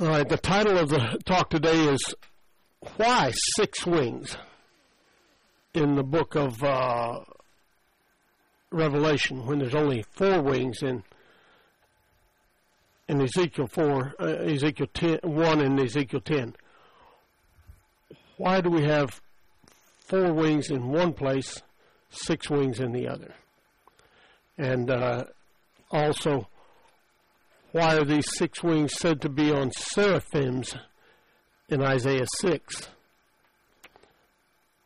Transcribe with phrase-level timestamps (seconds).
[0.00, 1.98] All right, the title of the talk today is
[2.98, 4.36] Why Six Wings
[5.74, 7.24] in the book of uh,
[8.70, 11.02] Revelation when there's only four wings in,
[13.08, 16.54] in Ezekiel 4, uh, Ezekiel 10, 1 and Ezekiel 10.
[18.36, 19.20] Why do we have
[20.06, 21.60] four wings in one place,
[22.10, 23.34] six wings in the other?
[24.56, 25.24] And uh,
[25.90, 26.46] also,
[27.72, 30.74] why are these six wings said to be on seraphims
[31.68, 32.88] in Isaiah 6,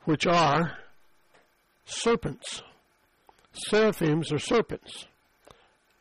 [0.04, 0.78] which are
[1.84, 2.62] serpents?
[3.68, 5.06] Seraphims are serpents.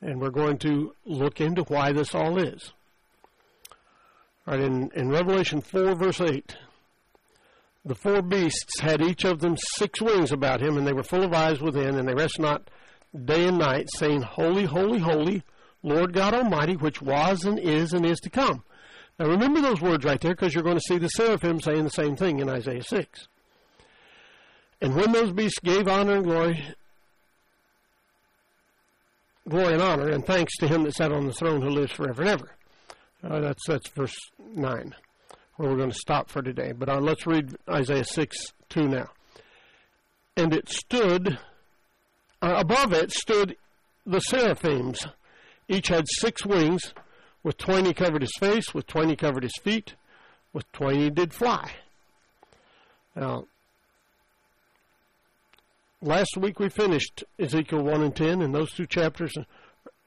[0.02, 2.74] And we're going to look into why this all is.
[4.48, 6.56] All right, in, in Revelation 4, verse 8,
[7.86, 11.24] the four beasts had each of them six wings about him, and they were full
[11.24, 12.70] of eyes within, and they rest not
[13.26, 15.44] day and night, saying, Holy, holy, holy
[15.84, 18.64] Lord God Almighty, which was and is and is to come.
[19.20, 21.90] Now remember those words right there because you're going to see the seraphim saying the
[21.90, 23.28] same thing in Isaiah 6.
[24.82, 26.64] And when those beasts gave honor and glory,
[29.48, 32.22] glory and honor and thanks to him that sat on the throne who lives forever
[32.22, 32.52] and ever.
[33.24, 34.16] Uh, that's, that's verse
[34.54, 34.96] 9
[35.58, 36.72] where we're going to stop for today.
[36.72, 38.38] But uh, let's read Isaiah 6
[38.70, 39.10] 2 now.
[40.38, 41.38] And it stood,
[42.42, 43.56] uh, above it stood
[44.06, 45.06] the seraphims
[45.72, 46.94] each had six wings.
[47.44, 49.96] With twenty covered his face, with twenty covered his feet,
[50.54, 51.72] with twenty did fly.
[53.16, 53.46] Now,
[56.04, 59.32] last week we finished Ezekiel 1 and 10, and those two chapters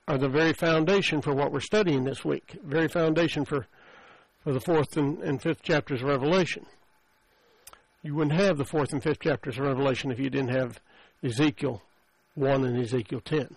[0.07, 3.67] are the very foundation for what we're studying this week, very foundation for,
[4.45, 6.67] for the fourth and, and fifth chapters of Revelation.
[8.05, 10.79] You wouldn't have the fourth and fifth chapters of Revelation if you didn't have
[11.23, 11.83] Ezekiel
[12.37, 13.57] 1 and Ezekiel 10.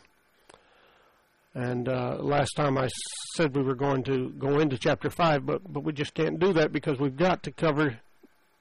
[1.54, 2.90] And uh, last time I
[3.36, 6.54] said we were going to go into chapter 5, but, but we just can't do
[6.54, 8.00] that because we've got to cover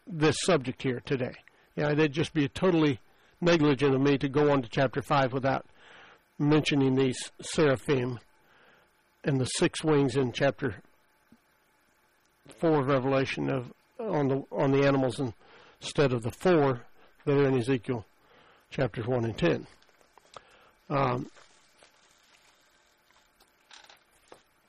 [0.07, 1.35] this subject here today.
[1.75, 3.01] Yeah, it'd just be totally
[3.41, 5.67] negligent of me to go on to chapter 5 without
[6.39, 8.19] mentioning these seraphim
[9.25, 10.77] and the six wings in chapter
[12.61, 15.21] 4 of Revelation of, on, the, on the animals
[15.81, 16.83] instead of the four
[17.25, 18.07] that are in Ezekiel
[18.71, 19.67] chapters 1 and 10.
[20.89, 21.29] Um,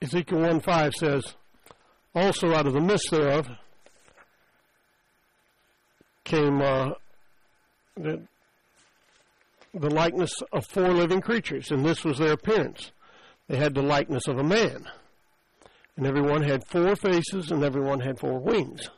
[0.02, 1.34] Ezekiel 1 5 says,
[2.14, 3.48] Also out of the midst thereof
[6.24, 6.90] came uh,
[7.96, 8.22] the,
[9.74, 12.92] the likeness of four living creatures, and this was their appearance.
[13.48, 14.88] They had the likeness of a man,
[15.96, 18.90] and everyone had four faces, and everyone had four wings.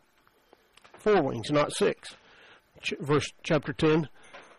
[0.97, 2.15] Four wings, not six.
[2.81, 4.09] Ch- verse chapter 10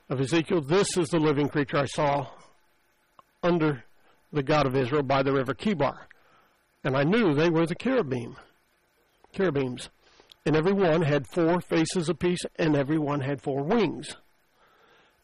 [0.09, 2.29] of Ezekiel This is the living creature I saw
[3.43, 3.85] under
[4.33, 5.97] the God of Israel by the river Chebar
[6.83, 8.37] and I knew they were the cherubim,
[9.33, 9.89] cherubims,
[10.47, 14.17] and every one had four faces apiece, and every one had four wings,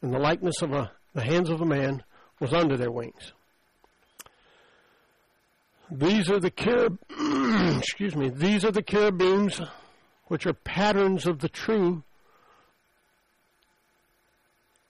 [0.01, 2.03] and the likeness of a, the hands of a man
[2.39, 3.33] was under their wings.
[5.89, 6.99] These are the cherub,
[7.79, 9.59] excuse me, these are the cherubims,
[10.25, 12.03] which are patterns of the true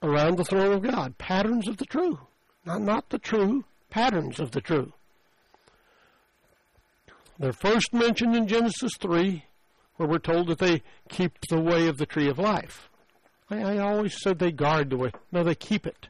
[0.04, 2.18] around the throne of God, patterns of the true,
[2.66, 4.92] not not the true, patterns of the true.
[7.40, 9.44] They're first mentioned in Genesis 3,
[9.96, 12.90] where we're told that they keep the way of the tree of life.
[13.50, 15.12] I, I always said they guard the way.
[15.32, 16.08] No, they keep it.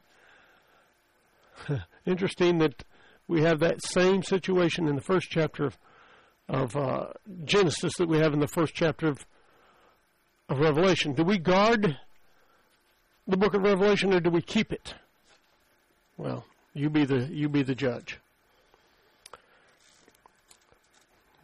[2.06, 2.84] Interesting that
[3.26, 5.78] we have that same situation in the first chapter of,
[6.48, 7.06] of uh,
[7.44, 9.18] Genesis that we have in the first chapter of,
[10.48, 11.12] of Revelation.
[11.12, 11.98] Do we guard
[13.26, 14.94] the book of Revelation or do we keep it?
[16.16, 18.18] Well, you be the you be the judge.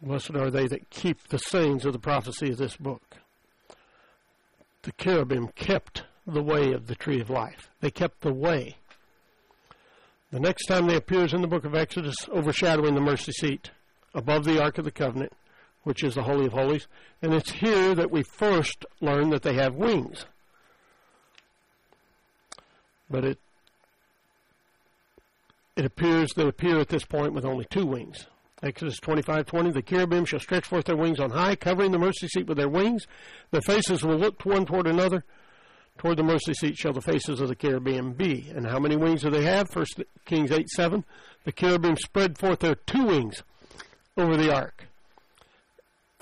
[0.05, 3.17] Blessed are they that keep the sayings of the prophecy of this book.
[4.83, 8.77] The cherubim kept the way of the tree of life, they kept the way.
[10.31, 13.71] The next time they appears in the book of Exodus, overshadowing the mercy seat
[14.13, 15.31] above the Ark of the Covenant,
[15.83, 16.87] which is the Holy of Holies,
[17.21, 20.25] and it's here that we first learn that they have wings.
[23.09, 23.39] But it
[25.75, 28.27] it appears they appear at this point with only two wings.
[28.65, 29.71] Exodus 25:20.
[29.73, 32.67] The cherubim shall stretch forth their wings on high, covering the mercy seat with their
[32.69, 33.05] wings.
[33.51, 35.23] Their faces will look one toward another.
[35.99, 38.49] Toward the mercy seat shall the faces of the cherubim be.
[38.53, 39.69] And how many wings do they have?
[39.69, 41.03] First Kings 8:7.
[41.43, 43.43] The cherubim spread forth their two wings
[44.17, 44.87] over the ark.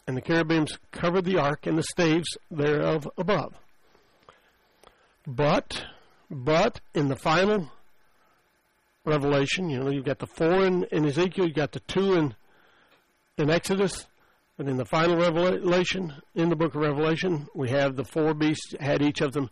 [0.06, 3.56] And the cherubims covered the ark and the staves thereof above.
[5.26, 5.86] But,
[6.30, 7.72] but in the final
[9.06, 9.70] Revelation.
[9.70, 12.36] You know, you've got the four in, in Ezekiel, you've got the two in
[13.38, 14.06] in Exodus,
[14.60, 18.74] and in the final revelation, in the book of Revelation, we have the four beasts
[18.80, 19.50] had each of them,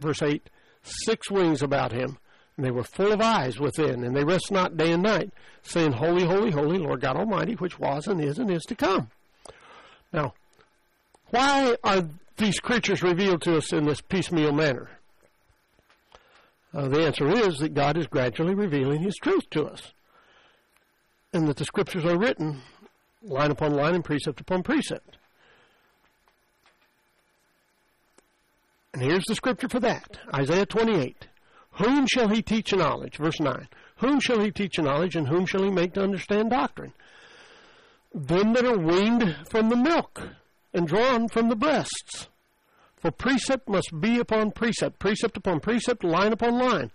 [0.00, 0.50] verse eight,
[0.82, 2.18] six wings about him,
[2.56, 5.30] and they were full of eyes within, and they rest not day and night,
[5.62, 9.10] saying, Holy, holy, holy, Lord God Almighty, which was and is and is to come.
[10.12, 10.34] Now,
[11.30, 12.02] why are
[12.38, 14.90] these creatures revealed to us in this piecemeal manner?
[16.74, 19.92] Uh, the answer is that God is gradually revealing His truth to us,
[21.32, 22.62] and that the Scriptures are written
[23.22, 25.18] line upon line and precept upon precept.
[28.94, 31.26] And here's the scripture for that Isaiah 28.
[31.82, 33.16] Whom shall he teach knowledge?
[33.16, 33.66] Verse 9.
[33.98, 36.92] Whom shall he teach knowledge, and whom shall he make to understand doctrine?
[38.12, 40.20] Them that are weaned from the milk
[40.74, 42.28] and drawn from the breasts.
[43.02, 46.92] For precept must be upon precept, precept upon precept, line upon line.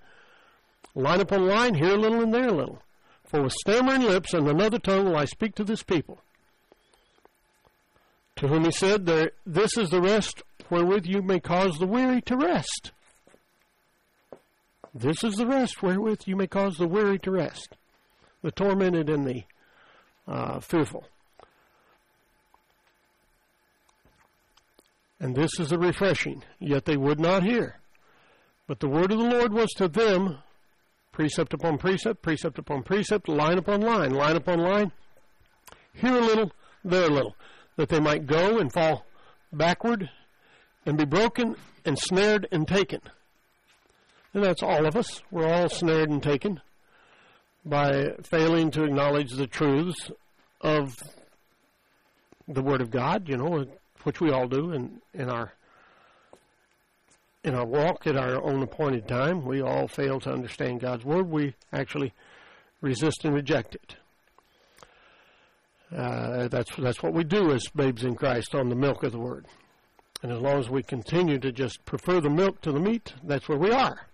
[0.96, 2.82] Line upon line, here a little and there a little.
[3.26, 6.22] For with stammering lips and another tongue will I speak to this people.
[8.38, 9.06] To whom he said,
[9.46, 12.92] This is the rest wherewith you may cause the weary to rest.
[14.96, 17.76] This is the rest wherewith you may cause the weary to rest,
[18.42, 19.44] the tormented and the
[20.26, 21.04] uh, fearful.
[25.20, 27.78] And this is a refreshing, yet they would not hear.
[28.68, 30.40] But the word of the Lord was to them
[31.12, 34.92] precept upon precept, precept upon precept, line upon line, line upon line,
[35.94, 36.52] here a little,
[36.84, 37.36] there a little,
[37.76, 39.04] that they might go and fall
[39.52, 40.08] backward
[40.86, 41.56] and be broken
[41.86, 43.00] and snared and taken.
[44.36, 45.24] And that's all of us.
[45.32, 46.62] We're all snared and taken
[47.66, 50.12] by failing to acknowledge the truths
[50.62, 50.96] of
[52.48, 53.28] the Word of God.
[53.28, 53.66] You know,
[54.04, 55.52] which we all do in, in our
[57.44, 61.30] in our walk at our own appointed time, we all fail to understand God's word.
[61.30, 62.12] We actually
[62.82, 63.96] resist and reject it.
[65.96, 69.20] Uh, that's that's what we do as babes in Christ on the milk of the
[69.20, 69.46] word.
[70.24, 73.48] And as long as we continue to just prefer the milk to the meat, that's
[73.48, 74.08] where we are.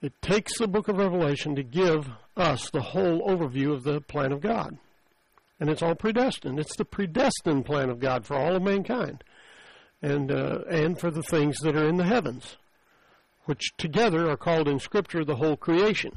[0.00, 2.06] It takes the book of Revelation to give
[2.36, 4.78] us the whole overview of the plan of God
[5.60, 6.58] and it's all predestined.
[6.58, 9.22] It's the predestined plan of God for all of mankind,
[10.00, 12.56] and uh, and for the things that are in the heavens,
[13.44, 16.12] which together are called in Scripture the whole creation.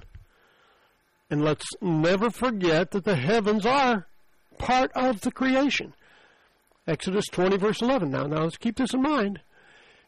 [1.29, 4.05] And let's never forget that the heavens are
[4.57, 5.93] part of the creation.
[6.85, 8.09] Exodus 20, verse 11.
[8.11, 9.39] Now, now let's keep this in mind.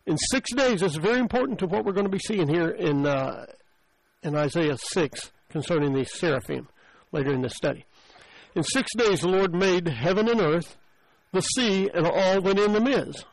[0.05, 3.05] In six days, it's very important to what we're going to be seeing here in,
[3.05, 3.45] uh,
[4.21, 6.67] in Isaiah 6 concerning the seraphim
[7.13, 7.85] later in this study.
[8.55, 10.77] In six days the Lord made heaven and earth,
[11.31, 13.25] the sea, and all that in them is,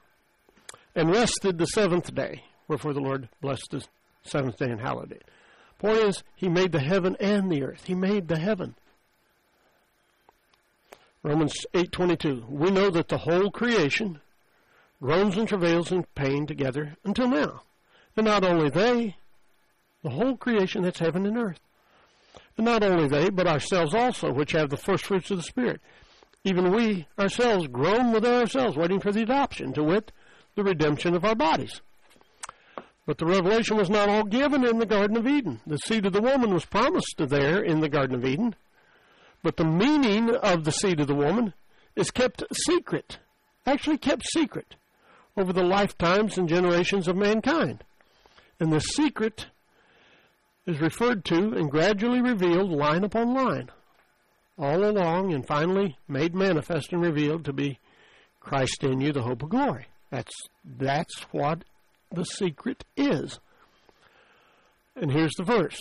[0.95, 2.45] and rested the seventh day.
[2.69, 3.85] Wherefore the Lord blessed the
[4.23, 5.25] seventh day and hallowed it.
[5.79, 7.85] Point is, He made the heaven and the earth.
[7.85, 8.77] He made the heaven.
[11.23, 12.49] Romans 8:22.
[12.49, 14.21] We know that the whole creation
[15.03, 17.63] groans and travails in pain together until now.
[18.17, 19.17] And not only they,
[20.03, 21.61] the whole creation that's heaven and earth.
[22.57, 25.81] And not only they, but ourselves also, which have the first fruits of the Spirit.
[26.45, 30.13] Even we ourselves groan within ourselves, waiting for the adoption, to wit,
[30.55, 31.81] the redemption of our bodies.
[33.07, 35.61] But the revelation was not all given in the Garden of Eden.
[35.67, 38.55] The seed of the woman was promised there in the Garden of Eden,
[39.43, 41.55] but the meaning of the seed of the woman
[41.97, 43.19] is kept secret,
[43.67, 44.77] actually kept secret,
[45.37, 47.83] over the lifetimes and generations of mankind.
[48.61, 49.47] And the secret
[50.71, 53.69] is referred to and gradually revealed line upon line,
[54.59, 57.79] all along and finally made manifest and revealed to be
[58.39, 59.87] Christ in you, the hope of glory.
[60.11, 60.33] That's,
[60.65, 61.65] that's what
[62.13, 63.39] the secret is.
[64.97, 65.79] And here's the verse.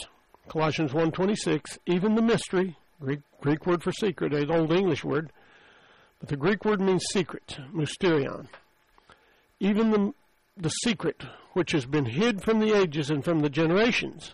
[0.47, 5.31] Colossians 1:26, even the mystery, Greek, Greek word for secret, an old English word,
[6.19, 8.47] but the Greek word means secret, mysterion.
[9.59, 10.13] Even the,
[10.57, 14.33] the secret which has been hid from the ages and from the generations,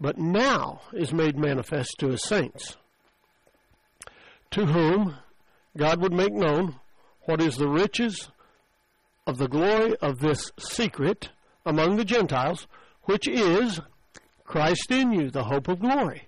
[0.00, 2.76] but now is made manifest to his saints,
[4.50, 5.16] to whom
[5.76, 6.76] God would make known
[7.22, 8.28] what is the riches
[9.26, 11.30] of the glory of this secret
[11.64, 12.66] among the Gentiles,
[13.04, 13.80] which is
[14.44, 16.24] Christ in you, the hope of glory,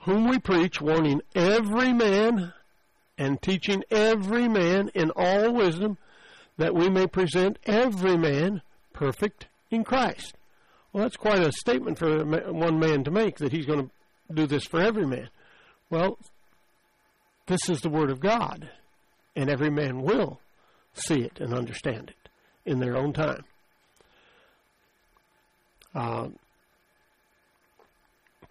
[0.00, 2.52] whom we preach, warning every man
[3.16, 5.96] and teaching every man in all wisdom,
[6.58, 8.60] that we may present every man
[8.92, 10.34] perfect in Christ.
[10.92, 14.46] Well, that's quite a statement for one man to make that he's going to do
[14.46, 15.30] this for every man.
[15.88, 16.18] Well,
[17.46, 18.68] this is the Word of God,
[19.34, 20.40] and every man will
[20.92, 22.28] see it and understand it
[22.70, 23.44] in their own time.
[25.94, 26.28] Uh,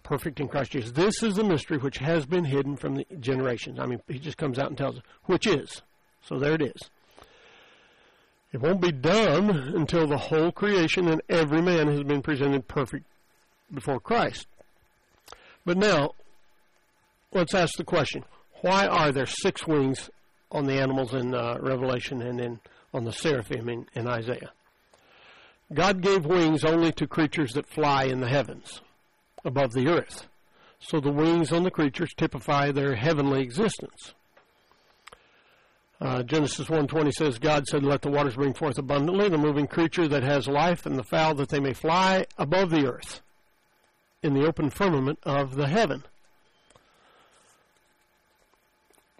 [0.02, 0.92] perfect in Christ Jesus.
[0.92, 3.78] This is the mystery which has been hidden from the generations.
[3.80, 5.82] I mean, he just comes out and tells us, which is.
[6.24, 6.90] So there it is.
[8.52, 13.06] It won't be done until the whole creation and every man has been presented perfect
[13.72, 14.46] before Christ.
[15.64, 16.10] But now,
[17.32, 18.24] let's ask the question
[18.60, 20.10] why are there six wings
[20.50, 22.60] on the animals in uh, Revelation and in,
[22.92, 24.52] on the seraphim in, in Isaiah?
[25.72, 28.82] God gave wings only to creatures that fly in the heavens,
[29.46, 30.26] above the earth.
[30.78, 34.12] So the wings on the creatures typify their heavenly existence.
[36.02, 40.08] Uh, Genesis 1:20 says, "God said, Let the waters bring forth abundantly the moving creature
[40.08, 43.20] that has life, and the fowl that they may fly above the earth,
[44.20, 46.02] in the open firmament of the heaven."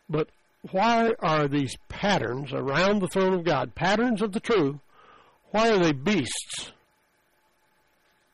[0.08, 0.30] But
[0.72, 4.80] why are these patterns around the throne of God, patterns of the true,
[5.52, 6.72] why are they beasts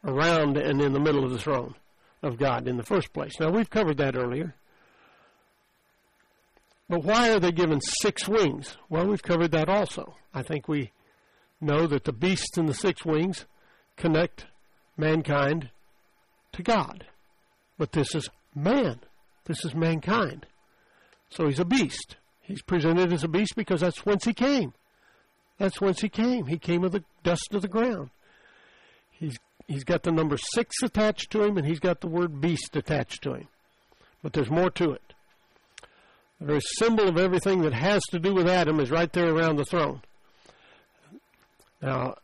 [0.03, 1.75] around and in the middle of the throne
[2.23, 3.39] of God in the first place?
[3.39, 4.55] Now, we've covered that earlier.
[6.89, 8.77] But why are they given six wings?
[8.89, 10.15] Well, we've covered that also.
[10.33, 10.93] I think we
[11.61, 13.45] know that the beasts and the six wings
[13.97, 14.47] connect
[14.97, 15.71] mankind
[16.53, 17.05] to God.
[17.77, 19.01] But this is man.
[19.45, 20.47] This is mankind.
[21.29, 22.17] So he's a beast.
[22.41, 24.73] He's presented as a beast because that's whence he came.
[25.59, 26.47] That's whence he came.
[26.47, 28.11] He came of the dust of the ground.
[29.11, 32.77] He's he's got the number six attached to him, and he's got the word beast
[32.77, 33.49] attached to him.
[34.23, 35.13] But there's more to it.
[36.41, 39.57] The very symbol of everything that has to do with Adam is right there around
[39.57, 40.03] the throne.
[41.83, 42.15] Now,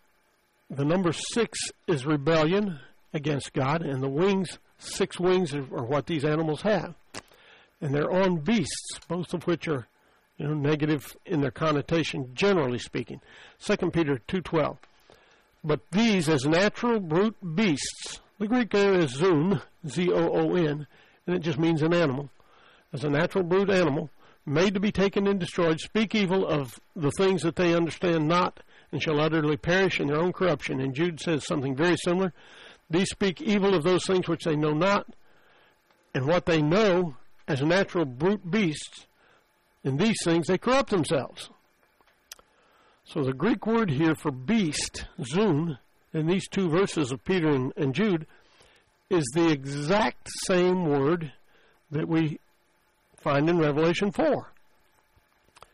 [0.70, 2.78] the number six is rebellion
[3.12, 6.94] against God, and the wings, six wings, are what these animals have.
[7.80, 9.86] And they're on beasts, both of which are
[10.38, 13.20] you know, negative in their connotation, generally speaking.
[13.60, 14.78] 2 Peter 2.12.
[15.64, 20.86] But these, as natural brute beasts, the Greek there is zoon, Z-O-O-N,
[21.26, 22.30] and it just means an animal
[22.94, 24.08] as a natural brute animal,
[24.46, 28.60] made to be taken and destroyed, speak evil of the things that they understand not,
[28.92, 30.80] and shall utterly perish in their own corruption.
[30.80, 32.32] And Jude says something very similar.
[32.88, 35.08] These speak evil of those things which they know not,
[36.14, 37.16] and what they know
[37.48, 39.06] as natural brute beasts,
[39.82, 41.50] in these things they corrupt themselves.
[43.04, 45.78] So the Greek word here for beast, zoon,
[46.12, 48.26] in these two verses of Peter and, and Jude,
[49.10, 51.32] is the exact same word
[51.90, 52.38] that we
[53.24, 54.52] find in Revelation 4.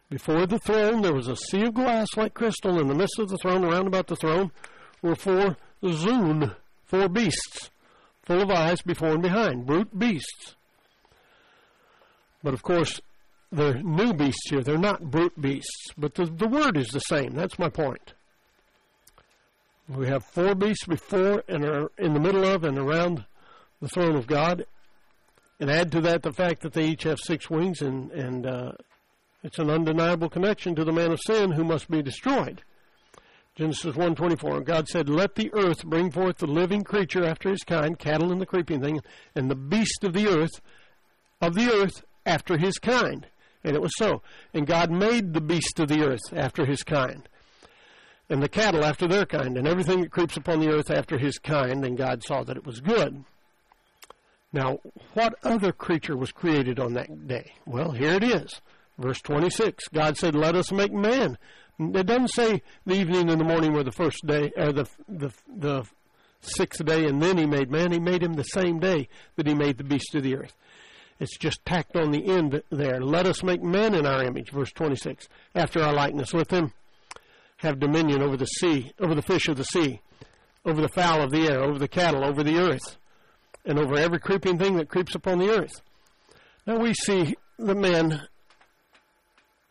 [0.08, 2.80] Before the throne, there was a sea of glass like crystal.
[2.80, 4.50] In the midst of the throne, around about the throne,
[5.02, 5.56] were four
[5.88, 6.52] zoon,
[6.84, 7.70] four beasts,
[8.24, 10.54] full of eyes before and behind, brute beasts.
[12.42, 13.00] But of course,
[13.52, 14.62] they're new beasts here.
[14.62, 17.34] They're not brute beasts, but the, the word is the same.
[17.34, 18.14] That's my point.
[19.88, 23.24] We have four beasts before and are in the middle of and around
[23.80, 24.64] the throne of God,
[25.60, 28.72] and add to that the fact that they each have six wings, and, and uh,
[29.44, 32.62] it's an undeniable connection to the man of sin who must be destroyed.
[33.56, 37.98] Genesis 1.24, God said, Let the earth bring forth the living creature after his kind,
[37.98, 39.00] cattle and the creeping thing,
[39.34, 40.62] and the beast of the earth,
[41.42, 43.26] of the earth after his kind.
[43.62, 44.22] And it was so.
[44.54, 47.28] And God made the beast of the earth after his kind,
[48.30, 51.36] and the cattle after their kind, and everything that creeps upon the earth after his
[51.38, 51.84] kind.
[51.84, 53.24] And God saw that it was good.
[54.52, 54.78] Now,
[55.14, 57.52] what other creature was created on that day?
[57.66, 58.60] Well, here it is.
[58.98, 59.88] Verse 26.
[59.88, 61.38] God said, Let us make man.
[61.78, 64.86] It doesn't say the evening and the morning were the first day, or uh, the,
[65.08, 65.84] the, the
[66.40, 67.92] sixth day, and then he made man.
[67.92, 70.54] He made him the same day that he made the beast of the earth.
[71.20, 73.00] It's just tacked on the end there.
[73.00, 76.34] Let us make man in our image, verse 26, after our likeness.
[76.34, 76.72] Let them
[77.58, 80.00] have dominion over the sea, over the fish of the sea,
[80.66, 82.96] over the fowl of the air, over the cattle, over the earth,
[83.70, 85.80] and over every creeping thing that creeps upon the earth.
[86.66, 88.22] Now we see the man,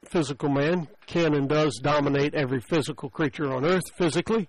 [0.06, 4.48] physical man, can and does dominate every physical creature on earth physically.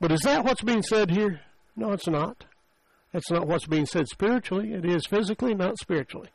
[0.00, 1.42] But is that what's being said here?
[1.76, 2.46] No, it's not.
[3.12, 4.72] That's not what's being said spiritually.
[4.72, 6.30] It is physically, not spiritually.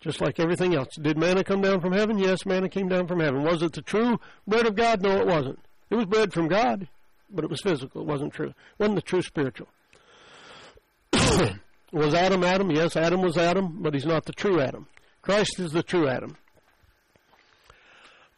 [0.00, 0.94] Just like everything else.
[0.98, 2.18] Did manna come down from heaven?
[2.18, 3.42] Yes, manna came down from heaven.
[3.44, 5.02] Was it the true bread of God?
[5.02, 5.58] No, it wasn't.
[5.90, 6.88] It was bread from God,
[7.30, 8.00] but it was physical.
[8.00, 8.48] It wasn't true.
[8.48, 9.68] It wasn't the true spiritual.
[11.96, 12.70] Was Adam Adam?
[12.70, 14.86] Yes, Adam was Adam, but he's not the true Adam.
[15.22, 16.36] Christ is the true Adam.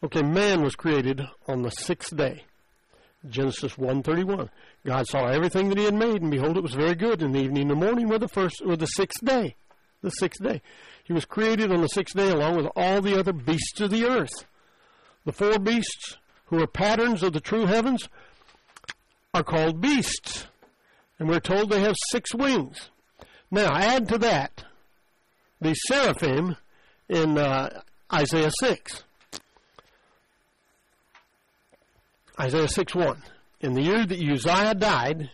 [0.01, 2.45] Okay, man was created on the sixth day.
[3.29, 4.49] Genesis 1:31.
[4.85, 7.21] God saw everything that he had made, and behold, it was very good.
[7.21, 9.57] And the evening and the morning were the first, were the sixth day.
[10.01, 10.61] The sixth day.
[11.03, 14.05] He was created on the sixth day along with all the other beasts of the
[14.05, 14.45] earth.
[15.25, 18.07] The four beasts, who are patterns of the true heavens,
[19.33, 20.47] are called beasts.
[21.19, 22.89] And we're told they have six wings.
[23.51, 24.63] Now, add to that
[25.59, 26.55] the seraphim
[27.07, 27.81] in uh,
[28.13, 29.03] Isaiah 6.
[32.39, 33.23] Isaiah 6 1.
[33.61, 35.29] In the year that Uzziah died,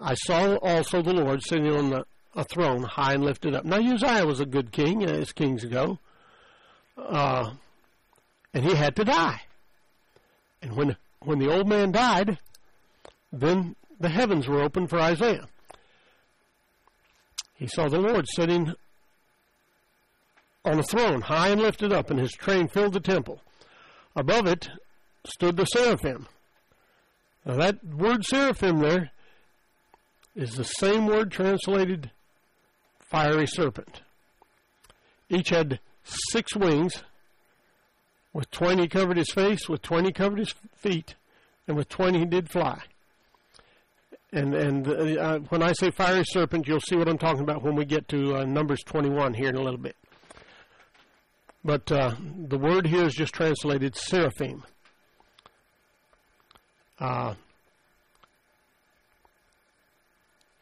[0.00, 2.04] I saw also the Lord sitting on the,
[2.34, 3.64] a throne high and lifted up.
[3.64, 5.98] Now, Uzziah was a good king, uh, as kings go,
[6.96, 7.50] uh,
[8.54, 9.42] and he had to die.
[10.62, 12.38] And when, when the old man died,
[13.32, 15.48] then the heavens were opened for Isaiah.
[17.58, 18.72] He saw the Lord sitting
[20.64, 23.40] on a throne, high and lifted up, and his train filled the temple.
[24.14, 24.68] Above it
[25.24, 26.28] stood the seraphim.
[27.44, 29.10] Now, that word seraphim there
[30.36, 32.12] is the same word translated
[33.10, 34.02] fiery serpent.
[35.28, 37.02] Each had six wings,
[38.32, 41.16] with 20 covered his face, with 20 covered his feet,
[41.66, 42.82] and with 20 he did fly.
[44.32, 47.62] And and uh, uh, when I say fiery serpent, you'll see what I'm talking about
[47.62, 49.96] when we get to uh, Numbers 21 here in a little bit.
[51.64, 52.14] But uh,
[52.46, 54.64] the word here is just translated seraphim.
[56.98, 57.34] Uh,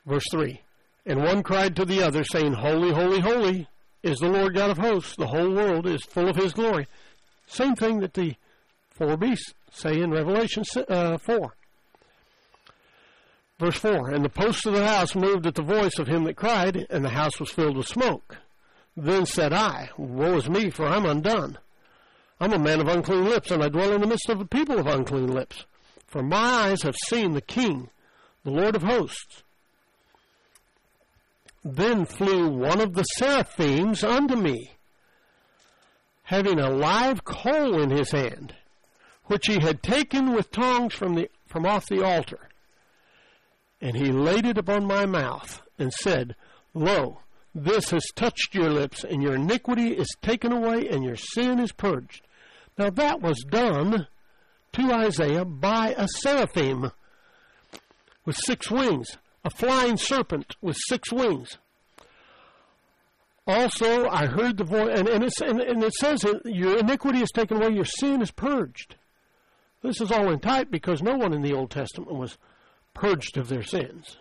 [0.06, 0.60] verse 3
[1.06, 3.68] And one cried to the other, saying, Holy, holy, holy
[4.04, 5.16] is the Lord God of hosts.
[5.16, 6.86] The whole world is full of his glory.
[7.48, 8.36] Same thing that the
[8.90, 11.52] four beasts say in Revelation uh, 4.
[13.58, 16.36] Verse 4 And the posts of the house moved at the voice of him that
[16.36, 18.36] cried, and the house was filled with smoke.
[18.96, 21.58] Then said I, Woe is me, for I'm undone.
[22.40, 24.78] I'm a man of unclean lips, and I dwell in the midst of a people
[24.78, 25.64] of unclean lips.
[26.06, 27.88] For my eyes have seen the King,
[28.44, 29.42] the Lord of hosts.
[31.64, 34.70] Then flew one of the seraphims unto me,
[36.24, 38.54] having a live coal in his hand,
[39.24, 42.45] which he had taken with tongs from, the, from off the altar
[43.80, 46.34] and he laid it upon my mouth and said,
[46.72, 47.20] Lo,
[47.54, 51.72] this has touched your lips, and your iniquity is taken away, and your sin is
[51.72, 52.26] purged.
[52.78, 54.06] Now that was done
[54.72, 56.90] to Isaiah by a seraphim
[58.24, 61.58] with six wings, a flying serpent with six wings.
[63.46, 67.58] Also, I heard the voice, and, and, and, and it says, Your iniquity is taken
[67.62, 68.96] away, your sin is purged.
[69.82, 72.38] This is all in type because no one in the Old Testament was
[72.96, 74.16] purged of their sins.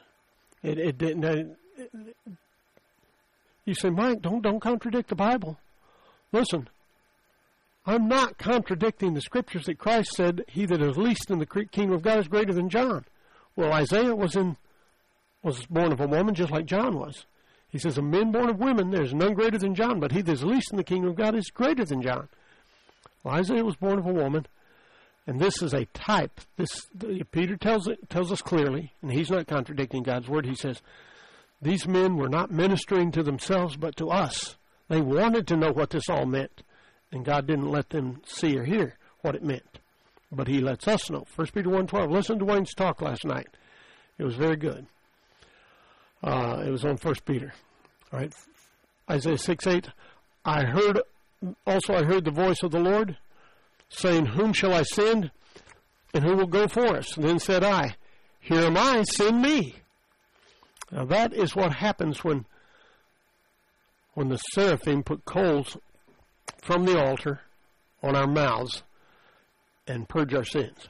[0.62, 1.24] It, it didn't.
[1.24, 2.16] It, it,
[3.64, 5.58] you say, Mike, don't don't contradict the Bible.
[6.32, 6.68] Listen,
[7.86, 11.94] I'm not contradicting the scriptures that Christ said, "He that is least in the kingdom
[11.96, 13.06] of God is greater than John."
[13.56, 14.58] Well, Isaiah was in
[15.42, 17.26] was born of a woman, just like John was.
[17.70, 20.22] He says, "A man born of women, there is none greater than John, but he
[20.22, 22.28] that is least in the kingdom of God is greater than John."
[23.24, 24.46] Well, Isaiah was born of a woman.
[25.28, 26.40] And this is a type.
[26.58, 26.82] This
[27.32, 30.46] Peter tells it tells us clearly, and he's not contradicting God's word.
[30.46, 30.82] He says,
[31.62, 34.56] "These men were not ministering to themselves, but to us.
[34.88, 36.62] They wanted to know what this all meant,
[37.12, 39.80] and God didn't let them see or hear what it meant,
[40.32, 42.12] but He lets us know." First Peter one twelve.
[42.12, 43.48] Listen to Wayne's talk last night;
[44.20, 44.86] it was very good.
[46.24, 47.52] Uh, it was on First Peter.
[48.14, 48.34] All right,
[49.10, 49.90] Isaiah six eight.
[50.46, 51.02] I heard
[51.66, 51.94] also.
[51.96, 53.18] I heard the voice of the Lord
[53.98, 55.32] saying, Whom shall I send?
[56.14, 57.16] And who will go for us?
[57.16, 57.96] And then said I,
[58.40, 59.76] Here am I, send me.
[60.92, 62.46] Now that is what happens when
[64.14, 65.76] when the seraphim put coals
[66.64, 67.42] from the altar
[68.02, 68.82] on our mouths
[69.88, 70.88] and purge our sins.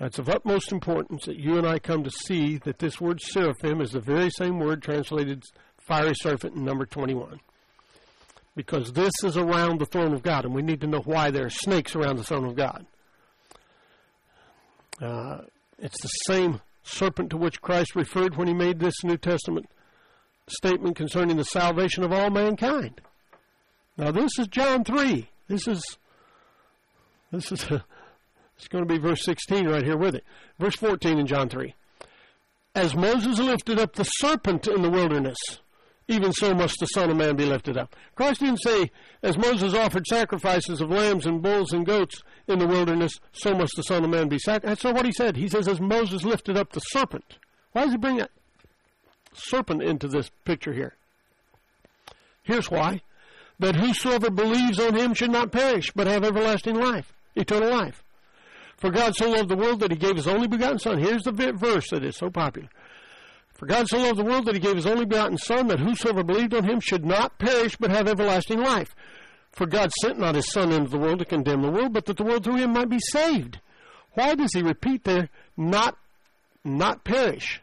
[0.00, 3.20] Now, it's of utmost importance that you and I come to see that this word
[3.20, 5.42] seraphim is the very same word translated
[5.86, 7.40] fiery serpent in number 21
[8.56, 11.46] because this is around the throne of God, and we need to know why there
[11.46, 12.86] are snakes around the throne of God.
[15.02, 15.38] Uh,
[15.78, 19.66] it's the same serpent to which Christ referred when he made this New Testament
[20.48, 23.00] statement concerning the salvation of all mankind.
[23.96, 25.28] Now, this is John 3.
[25.48, 25.82] This is,
[27.32, 27.84] this is, a,
[28.56, 30.24] it's going to be verse 16 right here with it.
[30.60, 31.74] Verse 14 in John 3.
[32.76, 35.38] As Moses lifted up the serpent in the wilderness,
[36.08, 37.94] even so must the Son of Man be lifted up.
[38.14, 38.90] Christ didn't say,
[39.22, 43.72] as Moses offered sacrifices of lambs and bulls and goats in the wilderness, so must
[43.76, 44.82] the Son of Man be sacrificed.
[44.82, 45.36] So what he said.
[45.36, 47.38] He says, as Moses lifted up the serpent.
[47.72, 48.30] Why does he bring that
[49.32, 50.94] serpent into this picture here?
[52.42, 53.00] Here's why.
[53.58, 58.02] That whosoever believes on him should not perish, but have everlasting life, eternal life.
[58.76, 60.98] For God so loved the world that he gave his only begotten Son.
[60.98, 62.68] Here's the verse that is so popular.
[63.54, 66.24] For God so loved the world that he gave his only begotten Son, that whosoever
[66.24, 68.94] believed on him should not perish, but have everlasting life.
[69.52, 72.16] For God sent not his Son into the world to condemn the world, but that
[72.16, 73.60] the world through him might be saved.
[74.14, 75.96] Why does he repeat there, not,
[76.64, 77.60] not perish?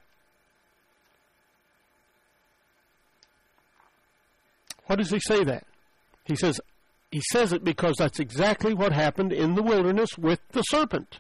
[4.88, 5.66] Why does he say that?
[6.24, 6.60] He says,
[7.12, 11.20] he says it because that's exactly what happened in the wilderness with the serpent.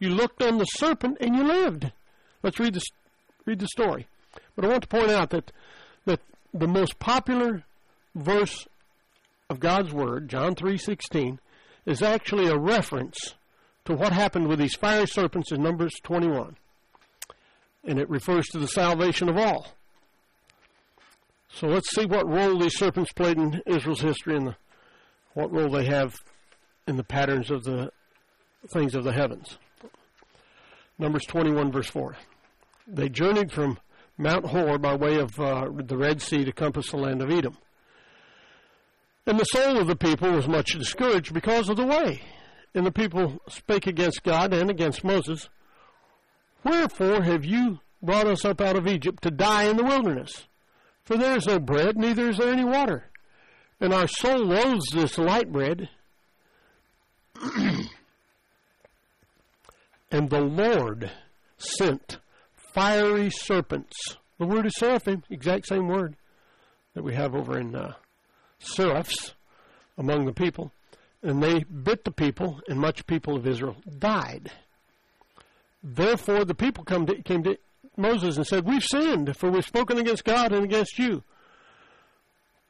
[0.00, 1.92] You looked on the serpent and you lived.
[2.42, 2.82] Let's read the
[3.50, 4.06] Read the story.
[4.54, 5.50] But I want to point out that,
[6.04, 6.20] that
[6.54, 7.64] the most popular
[8.14, 8.68] verse
[9.48, 11.38] of God's Word, John 3.16,
[11.84, 13.18] is actually a reference
[13.86, 16.56] to what happened with these fiery serpents in Numbers 21.
[17.84, 19.66] And it refers to the salvation of all.
[21.52, 24.56] So let's see what role these serpents played in Israel's history and the,
[25.34, 26.14] what role they have
[26.86, 27.90] in the patterns of the
[28.72, 29.58] things of the heavens.
[31.00, 32.14] Numbers 21, verse 4
[32.94, 33.78] they journeyed from
[34.18, 37.56] Mount Hor by way of uh, the Red Sea to compass the land of Edom.
[39.26, 42.22] And the soul of the people was much discouraged because of the way.
[42.74, 45.48] And the people spake against God and against Moses,
[46.64, 50.44] Wherefore have you brought us up out of Egypt to die in the wilderness?
[51.04, 53.04] For there is no bread, neither is there any water.
[53.80, 55.88] And our soul loathes this light bread.
[60.10, 61.10] and the Lord
[61.56, 62.18] sent
[62.72, 64.16] fiery serpents.
[64.38, 66.16] The word is seraphim, exact same word
[66.94, 67.94] that we have over in uh,
[68.58, 69.34] seraphs
[69.98, 70.72] among the people.
[71.22, 74.50] And they bit the people, and much people of Israel died.
[75.82, 77.58] Therefore, the people come to, came to
[77.96, 81.22] Moses and said, We've sinned, for we've spoken against God and against you.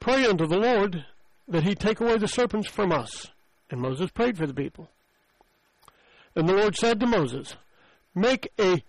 [0.01, 1.05] Pray unto the Lord
[1.47, 3.29] that he take away the serpents from us.
[3.71, 4.89] And Moses prayed for the people.
[6.35, 7.55] And the Lord said to Moses,
[8.17, 8.83] Make a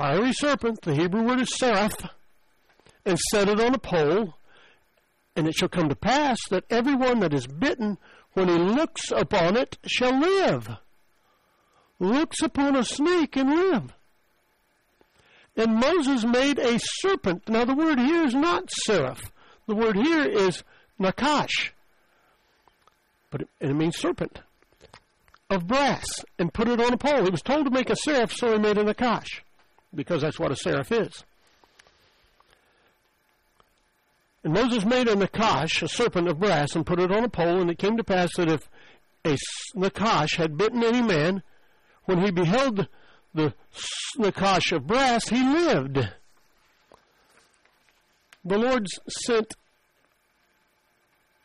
[0.00, 1.92] fiery serpent, the Hebrew word is seraph,
[3.04, 4.34] and set it on a pole.
[5.36, 7.98] And it shall come to pass that everyone that is bitten,
[8.32, 10.68] when he looks upon it, shall live.
[11.98, 13.92] Looks upon a snake and live.
[15.56, 17.46] And Moses made a serpent.
[17.48, 19.30] Now, the word here is not seraph,
[19.68, 20.62] the word here is
[20.98, 21.70] nakash,
[23.30, 24.40] but it, it means serpent
[25.50, 26.06] of brass
[26.38, 27.24] and put it on a pole.
[27.24, 29.40] He was told to make a seraph, so he made a nakash
[29.94, 31.24] because that's what a seraph is.
[34.42, 37.60] And Moses made a nakash, a serpent of brass, and put it on a pole.
[37.60, 38.68] And it came to pass that if
[39.24, 39.36] a
[39.78, 41.42] nakash had bitten any man,
[42.04, 42.88] when he beheld
[43.34, 43.52] the
[44.18, 45.98] nakash of brass, he lived.
[48.42, 48.86] The Lord
[49.26, 49.52] sent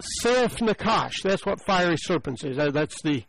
[0.01, 1.21] seraph nakash.
[1.21, 2.55] That's what fiery serpents is.
[2.55, 3.25] That's the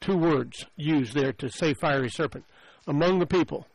[0.00, 2.44] two words used there to say fiery serpent
[2.86, 3.66] among the people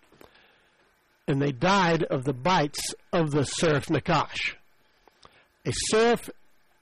[1.27, 4.53] and they died of the bites of the seraph Nakash.
[5.65, 6.29] A seraph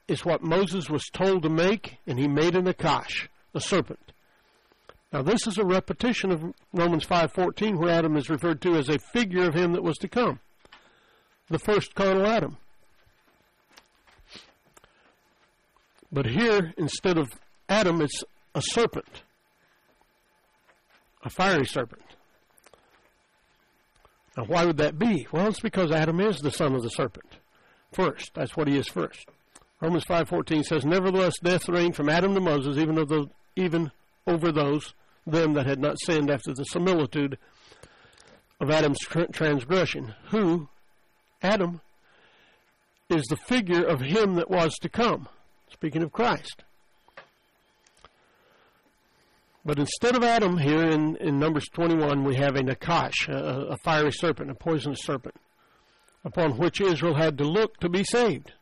[0.06, 4.12] is what Moses was told to make, and he made a Nakash, a serpent.
[5.12, 8.98] Now this is a repetition of Romans 5:14 where Adam is referred to as a
[8.98, 10.40] figure of him that was to come.
[11.48, 12.56] The first carnal Adam.
[16.10, 17.30] But here instead of
[17.68, 18.24] Adam it's
[18.56, 19.22] a serpent.
[21.22, 22.02] A fiery serpent.
[24.36, 25.26] Now, why would that be?
[25.30, 27.38] Well, it's because Adam is the son of the serpent.
[27.92, 29.28] First, that's what he is first.
[29.80, 33.92] Romans 5:14 says, "Nevertheless, death reigned from Adam to Moses, even of the, even
[34.26, 34.94] over those
[35.26, 37.38] them that had not sinned after the similitude
[38.60, 38.98] of Adam's
[39.32, 40.68] transgression, who
[41.42, 41.80] Adam
[43.08, 45.28] is the figure of him that was to come."
[45.72, 46.64] Speaking of Christ,
[49.64, 53.76] but instead of Adam, here in, in Numbers 21, we have a Nakash, a, a
[53.78, 55.34] fiery serpent, a poisonous serpent,
[56.22, 58.52] upon which Israel had to look to be saved.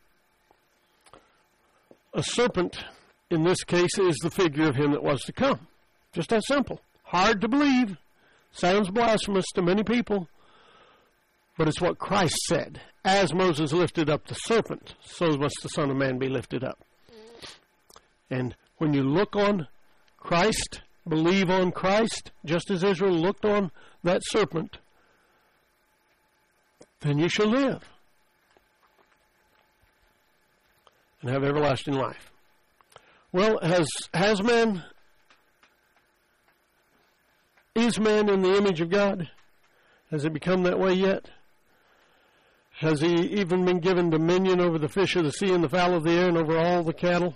[2.13, 2.77] A serpent,
[3.29, 5.67] in this case, is the figure of him that was to come.
[6.13, 6.79] Just that simple.
[7.03, 7.97] Hard to believe.
[8.51, 10.29] Sounds blasphemous to many people.
[11.57, 12.79] But it's what Christ said.
[13.03, 16.79] As Moses lifted up the serpent, so must the Son of Man be lifted up.
[18.29, 19.67] And when you look on
[20.17, 23.71] Christ, believe on Christ, just as Israel looked on
[24.03, 24.77] that serpent,
[27.01, 27.83] then you shall live
[31.21, 32.31] and have everlasting life.
[33.33, 34.83] Well, has, has man,
[37.75, 39.29] is man in the image of God?
[40.11, 41.29] Has it become that way yet?
[42.79, 45.95] Has he even been given dominion over the fish of the sea and the fowl
[45.95, 47.35] of the air and over all the cattle?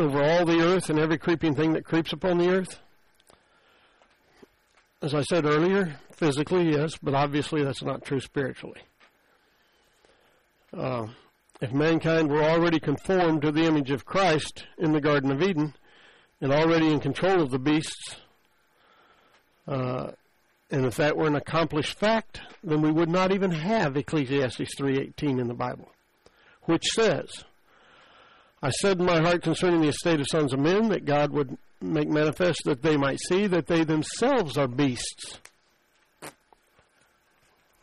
[0.00, 2.80] over all the earth and every creeping thing that creeps upon the earth?
[5.02, 8.80] As I said earlier, physically, yes, but obviously that's not true spiritually.
[10.76, 11.06] Uh,
[11.60, 15.74] if mankind were already conformed to the image of Christ in the Garden of Eden
[16.40, 18.16] and already in control of the beasts,
[19.68, 20.10] uh,
[20.70, 25.38] and if that were an accomplished fact, then we would not even have Ecclesiastes 3:18
[25.40, 25.90] in the Bible,
[26.66, 27.44] which says,
[28.62, 31.56] I said in my heart concerning the estate of sons of men that God would
[31.80, 35.38] make manifest that they might see that they themselves are beasts.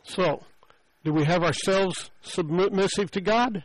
[0.04, 0.42] So,
[1.04, 3.64] do we have ourselves submissive to God?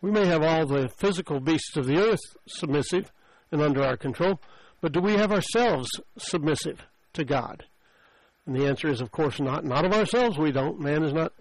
[0.00, 3.12] We may have all the physical beasts of the earth submissive
[3.52, 4.40] and under our control,
[4.80, 6.80] but do we have ourselves submissive
[7.12, 7.64] to God?
[8.46, 9.64] And the answer is, of course, not.
[9.66, 10.80] Not of ourselves, we don't.
[10.80, 11.32] Man is not,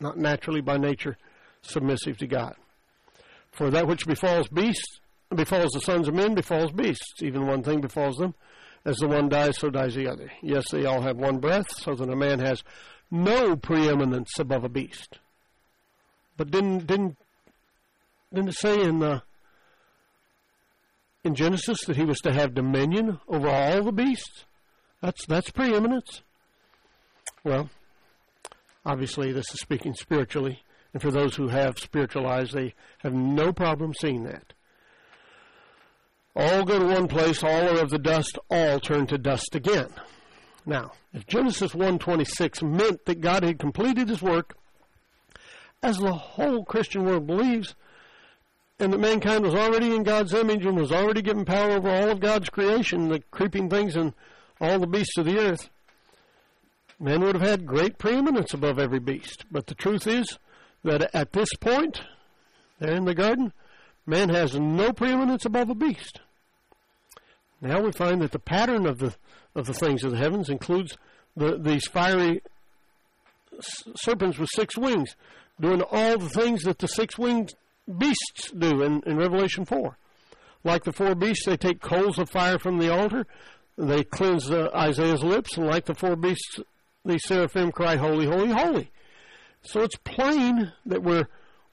[0.00, 1.18] not naturally by nature
[1.62, 2.56] submissive to God.
[3.56, 5.00] For that which befalls beasts,
[5.34, 7.22] befalls the sons of men, befalls beasts.
[7.22, 8.34] Even one thing befalls them.
[8.84, 10.30] As the one dies, so dies the other.
[10.42, 12.62] Yes, they all have one breath, so that a man has
[13.10, 15.18] no preeminence above a beast.
[16.36, 17.16] But didn't didn't
[18.32, 19.20] didn't it say in the uh,
[21.24, 24.44] in Genesis that he was to have dominion over all the beasts?
[25.00, 26.20] That's that's preeminence.
[27.42, 27.70] Well,
[28.84, 30.62] obviously this is speaking spiritually.
[30.96, 34.54] And for those who have spiritual eyes, they have no problem seeing that.
[36.34, 39.88] All go to one place, all are of the dust, all turn to dust again.
[40.64, 44.56] Now, if Genesis 1:26 meant that God had completed his work
[45.82, 47.74] as the whole Christian world believes,
[48.78, 52.08] and that mankind was already in God's image and was already given power over all
[52.08, 54.14] of God's creation, the creeping things and
[54.62, 55.68] all the beasts of the earth,
[56.98, 59.44] man would have had great preeminence above every beast.
[59.50, 60.38] But the truth is,
[60.86, 62.00] that at this point,
[62.78, 63.52] there in the garden,
[64.06, 66.20] man has no preeminence above a beast.
[67.60, 69.14] Now we find that the pattern of the
[69.54, 70.96] of the things of the heavens includes
[71.34, 72.42] the, these fiery
[73.94, 75.16] serpents with six wings,
[75.58, 77.54] doing all the things that the six winged
[77.98, 79.96] beasts do in, in Revelation 4.
[80.62, 83.26] Like the four beasts, they take coals of fire from the altar,
[83.78, 86.60] they cleanse uh, Isaiah's lips, and like the four beasts,
[87.06, 88.90] the seraphim cry, Holy, holy, holy.
[89.66, 91.26] So it's plain that we're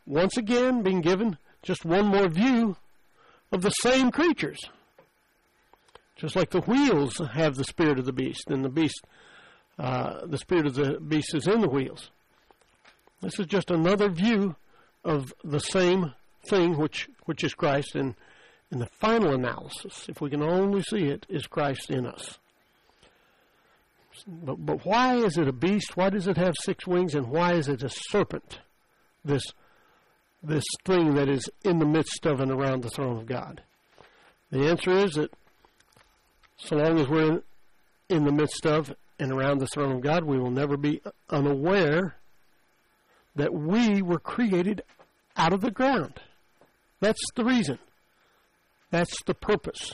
[0.07, 2.75] once again being given just one more view
[3.51, 4.59] of the same creatures.
[6.15, 9.05] Just like the wheels have the spirit of the beast, and the beast,
[9.77, 12.09] uh, the spirit of the beast is in the wheels.
[13.21, 14.55] This is just another view
[15.05, 16.13] of the same
[16.47, 18.15] thing, which which is Christ, and
[18.71, 22.37] in the final analysis, if we can only see it, is Christ in us.
[24.27, 25.95] But, but why is it a beast?
[25.95, 27.15] Why does it have six wings?
[27.15, 28.59] And why is it a serpent?
[29.25, 29.43] This,
[30.41, 33.61] this thing that is in the midst of and around the throne of God.
[34.51, 35.31] The answer is that
[36.57, 37.41] so long as we're
[38.09, 42.15] in the midst of and around the throne of God, we will never be unaware
[43.35, 44.83] that we were created
[45.37, 46.19] out of the ground.
[46.99, 47.79] That's the reason.
[48.91, 49.93] That's the purpose.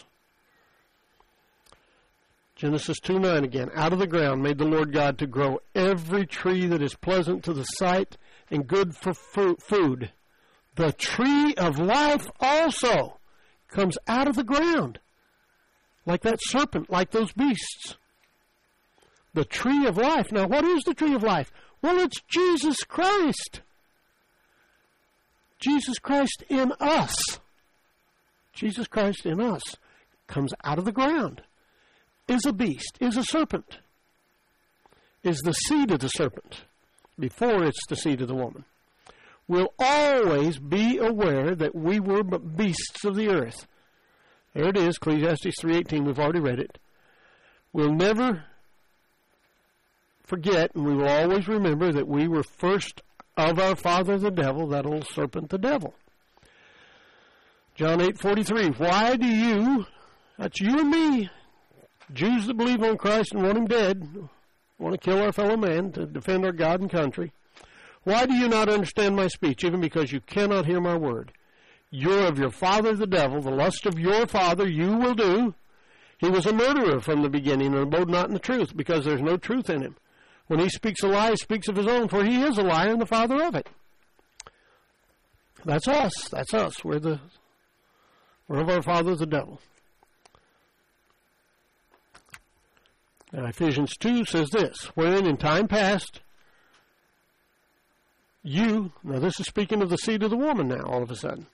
[2.60, 3.70] Genesis 2 9 again.
[3.74, 7.42] Out of the ground made the Lord God to grow every tree that is pleasant
[7.46, 8.18] to the sight
[8.52, 10.12] and good for food.
[10.76, 13.18] The tree of life also
[13.70, 15.00] comes out of the ground,
[16.06, 17.96] like that serpent, like those beasts.
[19.34, 20.30] The tree of life.
[20.30, 21.54] Now, what is the tree of life?
[21.82, 23.62] Well, it's Jesus Christ.
[25.60, 27.16] Jesus Christ in us.
[28.52, 29.64] Jesus Christ in us
[30.28, 31.42] comes out of the ground
[32.30, 33.80] is a beast, is a serpent,
[35.24, 36.64] is the seed of the serpent
[37.18, 38.64] before it's the seed of the woman.
[39.48, 43.68] We'll always be aware that we were but beasts of the earth.
[44.54, 46.78] There it is, Ecclesiastes 3.18, we've already read it.
[47.74, 48.46] We'll never
[50.26, 53.02] forget, and we will always remember that we were first
[53.38, 55.94] of our father the devil, that old serpent the devil.
[57.76, 59.86] John 8:43 Why do you
[60.38, 61.30] that's you and me
[62.14, 64.16] Jews that believe on Christ and want him dead,
[64.80, 67.32] want to kill our fellow man to defend our God and country.
[68.04, 71.32] Why do you not understand my speech, even because you cannot hear my word?
[71.92, 75.54] You're of your father the devil, the lust of your father you will do.
[76.18, 79.22] He was a murderer from the beginning and abode not in the truth, because there's
[79.22, 79.96] no truth in him.
[80.48, 82.90] When he speaks a lie, he speaks of his own, for he is a liar
[82.92, 83.68] and the father of it.
[85.64, 86.14] That's us.
[86.32, 86.84] That's us.
[86.84, 87.20] We're the
[88.48, 89.60] we're of our father the devil.
[93.32, 96.22] And Ephesians 2 says this Wherein in time past,
[98.42, 101.16] you, now this is speaking of the seed of the woman now, all of a
[101.16, 101.48] sudden,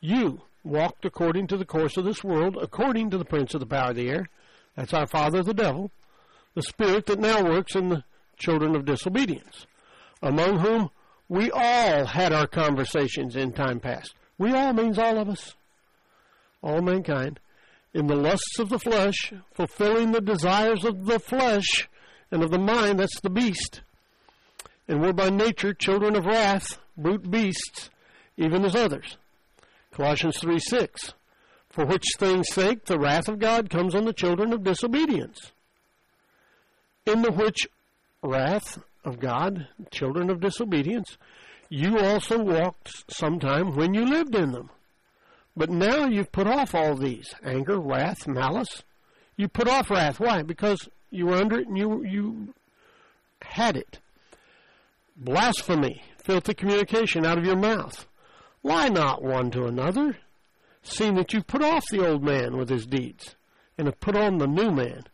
[0.00, 3.66] you walked according to the course of this world, according to the prince of the
[3.66, 4.26] power of the air.
[4.74, 5.90] That's our father, the devil,
[6.54, 8.04] the spirit that now works in the
[8.36, 9.66] children of disobedience,
[10.22, 10.88] among whom
[11.28, 14.14] we all had our conversations in time past.
[14.38, 15.54] We all means all of us,
[16.62, 17.38] all mankind
[17.92, 21.88] in the lusts of the flesh, fulfilling the desires of the flesh
[22.30, 23.80] and of the mind, that's the beast.
[24.86, 27.90] And we're by nature children of wrath, brute beasts,
[28.36, 29.16] even as others.
[29.92, 31.14] Colossians 3 6.
[31.68, 35.52] For which things' sake the wrath of God comes on the children of disobedience.
[37.06, 37.68] In the which
[38.22, 41.16] wrath of God, children of disobedience,
[41.68, 44.70] you also walked sometime when you lived in them.
[45.56, 48.82] But now you've put off all these anger, wrath, malice.
[49.36, 50.20] You put off wrath.
[50.20, 50.42] Why?
[50.42, 52.54] Because you were under it and you, you
[53.42, 53.98] had it.
[55.16, 58.06] Blasphemy, filthy communication out of your mouth.
[58.62, 60.18] Lie not one to another,
[60.82, 63.34] seeing that you've put off the old man with his deeds,
[63.76, 65.04] and have put on the new man,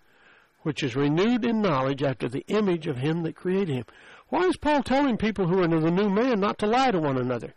[0.62, 3.85] which is renewed in knowledge after the image of him that created him.
[4.29, 6.99] Why is Paul telling people who are under the new man not to lie to
[6.99, 7.55] one another?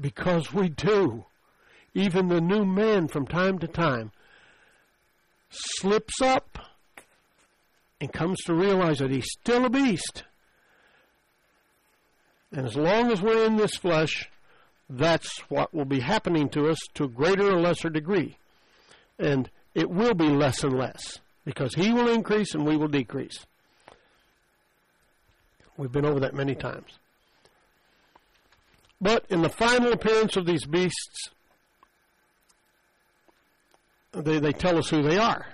[0.00, 1.24] Because we do.
[1.96, 4.12] Even the new man from time to time
[5.48, 6.58] slips up
[7.98, 10.24] and comes to realize that he's still a beast.
[12.52, 14.28] And as long as we're in this flesh,
[14.90, 18.36] that's what will be happening to us to a greater or lesser degree.
[19.18, 23.46] And it will be less and less because he will increase and we will decrease.
[25.78, 26.98] We've been over that many times.
[29.00, 31.30] But in the final appearance of these beasts,
[34.24, 35.46] they, they tell us who they are.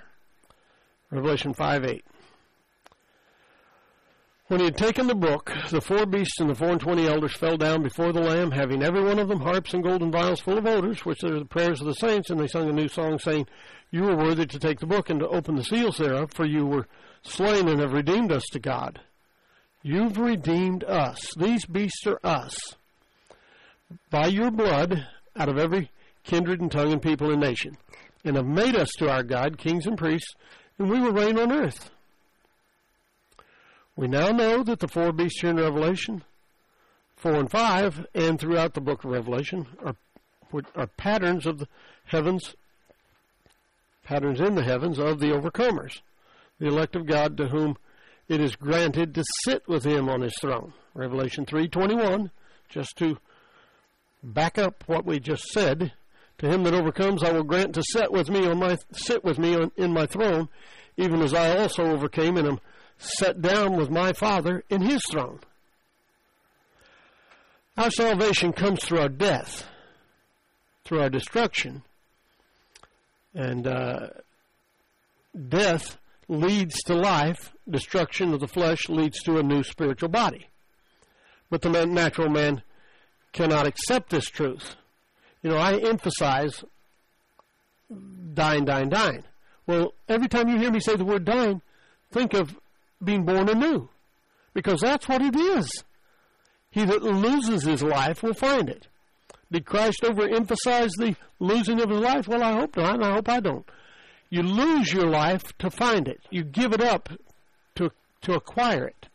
[1.11, 2.05] Revelation 5 8.
[4.47, 7.35] When he had taken the book, the four beasts and the four and twenty elders
[7.35, 10.57] fell down before the Lamb, having every one of them harps and golden vials full
[10.57, 12.29] of odors, which are the prayers of the saints.
[12.29, 13.47] And they sung a new song, saying,
[13.89, 16.65] You were worthy to take the book and to open the seals thereof, for you
[16.65, 16.87] were
[17.23, 18.99] slain and have redeemed us to God.
[19.81, 21.33] You've redeemed us.
[21.37, 22.57] These beasts are us.
[24.09, 25.91] By your blood, out of every
[26.23, 27.77] kindred and tongue and people and nation
[28.23, 30.31] and have made us to our God kings and priests,
[30.79, 31.89] and we will reign on earth.
[33.95, 36.23] We now know that the four beasts here in Revelation,
[37.17, 39.95] 4 and 5, and throughout the book of Revelation, are,
[40.75, 41.67] are patterns of the
[42.05, 42.55] heavens,
[44.03, 45.99] patterns in the heavens of the overcomers,
[46.59, 47.77] the elect of God to whom
[48.27, 50.73] it is granted to sit with him on his throne.
[50.95, 52.29] Revelation 3:21,
[52.69, 53.17] just to
[54.23, 55.91] back up what we just said,
[56.43, 59.39] to him that overcomes, I will grant to sit with me on my sit with
[59.39, 60.49] me on, in my throne,
[60.97, 62.59] even as I also overcame and am
[62.97, 65.39] set down with my Father in His throne.
[67.77, 69.65] Our salvation comes through our death,
[70.83, 71.81] through our destruction,
[73.33, 74.07] and uh,
[75.47, 77.53] death leads to life.
[77.69, 80.47] Destruction of the flesh leads to a new spiritual body.
[81.49, 82.63] But the natural man
[83.31, 84.75] cannot accept this truth
[85.43, 86.63] you know, I emphasize
[88.33, 89.23] dying, dying, dying.
[89.67, 91.61] Well, every time you hear me say the word dying,
[92.11, 92.57] think of
[93.03, 93.89] being born anew,
[94.53, 95.69] because that's what it is.
[96.71, 98.87] He that loses his life will find it.
[99.51, 102.27] Did Christ overemphasize the losing of his life?
[102.27, 103.65] Well, I hope not, and I hope I don't.
[104.29, 106.21] You lose your life to find it.
[106.31, 107.09] You give it up
[107.75, 109.07] to, to acquire it.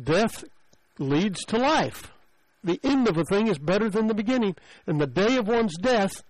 [0.00, 0.44] Death
[1.00, 2.12] leads to life
[2.62, 5.76] the end of a thing is better than the beginning, and the day of one's
[5.78, 6.22] death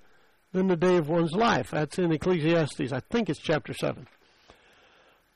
[0.53, 1.71] than the day of one's life.
[1.71, 2.93] That's in Ecclesiastes.
[2.93, 4.07] I think it's chapter 7.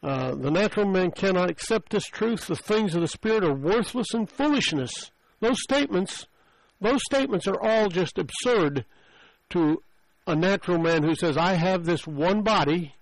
[0.03, 2.47] Uh, the natural man cannot accept this truth.
[2.47, 4.93] The things of the Spirit are worthless and foolishness.
[5.41, 6.27] Those statements,
[6.81, 8.85] those statements are all just absurd
[9.51, 9.83] to
[10.27, 12.95] a natural man who says, I have this one body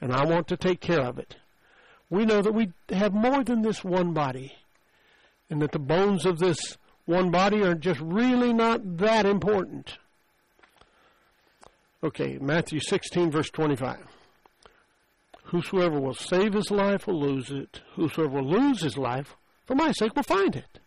[0.00, 1.36] and I want to take care of it.
[2.08, 4.52] We know that we have more than this one body
[5.48, 9.98] and that the bones of this one body are just really not that important.
[12.02, 13.98] Okay, Matthew 16, verse 25.
[15.44, 17.80] Whosoever will save his life will lose it.
[17.96, 19.34] Whosoever will lose his life
[19.66, 20.78] for my sake will find it.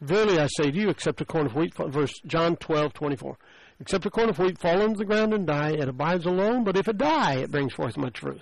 [0.00, 3.36] Verily I say to you, except a corn of wheat, verse John 12, 24.
[3.80, 6.76] Except a corn of wheat fall into the ground and die, it abides alone, but
[6.76, 8.40] if it die, it brings forth much fruit.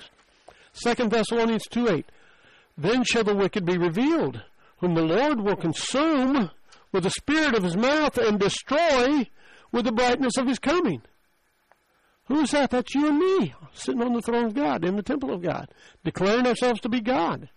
[0.85, 2.07] 2 Thessalonians 2, 8.
[2.78, 4.43] Then shall the wicked be revealed,
[4.78, 6.51] whom the Lord will consume
[6.93, 9.26] with the spirit of his mouth and destroy
[9.72, 11.03] with the brightness of his coming.
[12.26, 12.70] Who is that?
[12.70, 15.68] That's you and me, sitting on the throne of God, in the temple of God,
[16.05, 17.49] declaring ourselves to be God.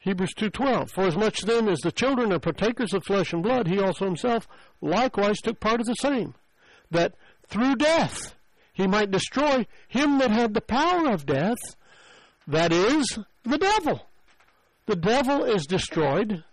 [0.00, 3.66] Hebrews 2:12 For as much then as the children are partakers of flesh and blood
[3.66, 4.46] he also himself
[4.80, 6.34] likewise took part of the same
[6.90, 7.14] that
[7.48, 8.34] through death
[8.72, 11.58] he might destroy him that had the power of death
[12.46, 14.00] that is the devil
[14.86, 16.44] the devil is destroyed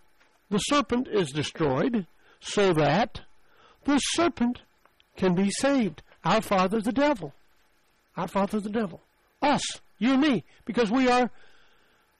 [0.49, 2.05] the serpent is destroyed
[2.39, 3.21] so that
[3.85, 4.61] the serpent
[5.17, 6.01] can be saved.
[6.23, 7.33] Our father, the devil.
[8.17, 9.01] Our father, the devil.
[9.41, 9.63] Us,
[9.97, 11.31] you and me, because we are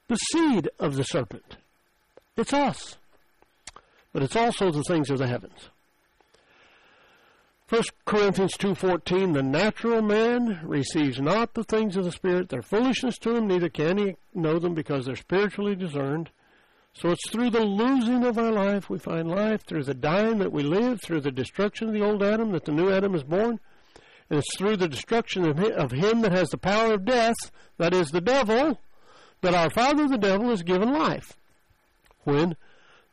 [0.08, 1.56] the seed of the serpent.
[2.36, 2.96] It's us.
[4.12, 5.70] But it's also the things of the heavens.
[7.68, 13.18] 1 Corinthians 2:14 The natural man receives not the things of the spirit; they're foolishness
[13.18, 16.30] to him, neither can he know them because they're spiritually discerned.
[16.98, 20.50] So it's through the losing of our life we find life, through the dying that
[20.52, 23.60] we live, through the destruction of the old Adam that the new Adam is born.
[24.30, 27.36] And it's through the destruction of him, that has the power of death,
[27.76, 28.80] that is the devil,
[29.42, 31.34] that our father the devil is given life.
[32.24, 32.56] When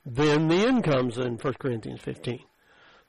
[0.06, 2.40] then the end comes in 1 Corinthians 15.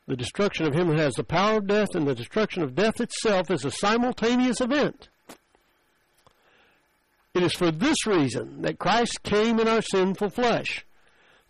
[0.09, 3.01] The destruction of him who has the power of death and the destruction of death
[3.01, 5.09] itself is a simultaneous event.
[7.35, 10.87] It is for this reason that Christ came in our sinful flesh,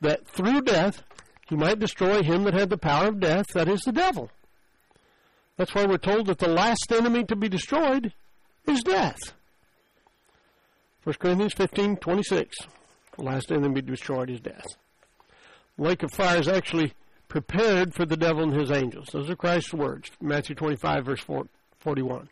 [0.01, 1.03] that through death
[1.47, 4.30] he might destroy him that had the power of death, that is the devil.
[5.59, 8.14] That's why we're told that the last enemy to be destroyed
[8.66, 9.35] is death.
[11.05, 12.57] 1 Corinthians 15 26.
[13.18, 14.64] The last enemy destroyed is death.
[15.76, 16.95] The lake of fire is actually
[17.28, 19.09] prepared for the devil and his angels.
[19.12, 21.24] Those are Christ's words, Matthew 25, verse
[21.78, 22.28] 41.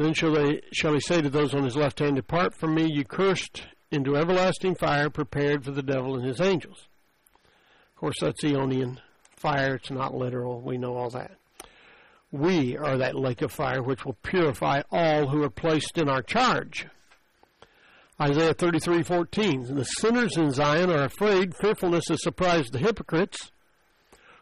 [0.00, 2.90] Then shall, they, shall he say to those on his left hand, Depart from me,
[2.90, 6.88] you cursed, into everlasting fire prepared for the devil and his angels.
[7.90, 8.96] Of course, that's Eonian
[9.36, 9.74] fire.
[9.74, 10.58] It's not literal.
[10.62, 11.32] We know all that.
[12.32, 16.22] We are that lake of fire which will purify all who are placed in our
[16.22, 16.86] charge.
[18.18, 19.74] Isaiah 33:14.
[19.76, 23.50] The sinners in Zion are afraid, fearfulness has surprised the hypocrites.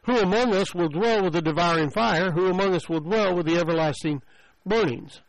[0.05, 2.31] Who among us will dwell with the devouring fire?
[2.31, 4.23] Who among us will dwell with the everlasting
[4.65, 5.21] burnings?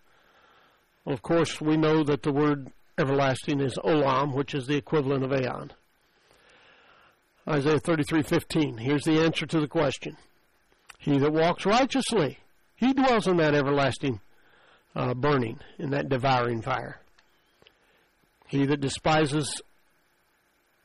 [1.10, 5.32] Of course, we know that the word everlasting is olam, which is the equivalent of
[5.34, 5.72] aeon.
[7.48, 8.78] Isaiah 33:15.
[8.80, 10.18] Here's the answer to the question.
[11.00, 12.38] He that walks righteously,
[12.76, 14.22] he dwells in that everlasting
[14.96, 17.00] uh, burning, in that devouring fire.
[18.48, 19.60] He that despises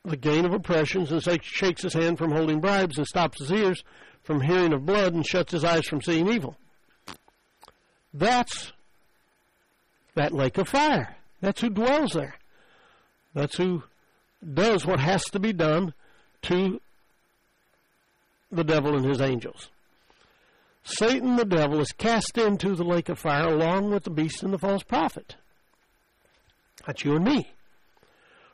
[0.06, 3.84] the gain of oppressions and shakes his hand from holding bribes and stops his ears
[4.22, 6.56] from hearing of blood and shuts his eyes from seeing evil.
[8.12, 8.72] That's
[10.14, 11.16] that lake of fire.
[11.40, 12.34] That's who dwells there.
[13.34, 13.82] That's who
[14.52, 15.92] does what has to be done
[16.42, 16.80] to
[18.50, 19.68] the devil and his angels.
[20.84, 24.52] Satan, the devil, is cast into the lake of fire along with the beast and
[24.52, 25.36] the false prophet.
[26.86, 27.50] That's you and me.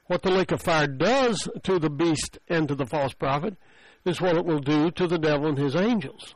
[0.07, 3.57] What the lake of fire does to the beast and to the false prophet
[4.05, 6.35] is what it will do to the devil and his angels.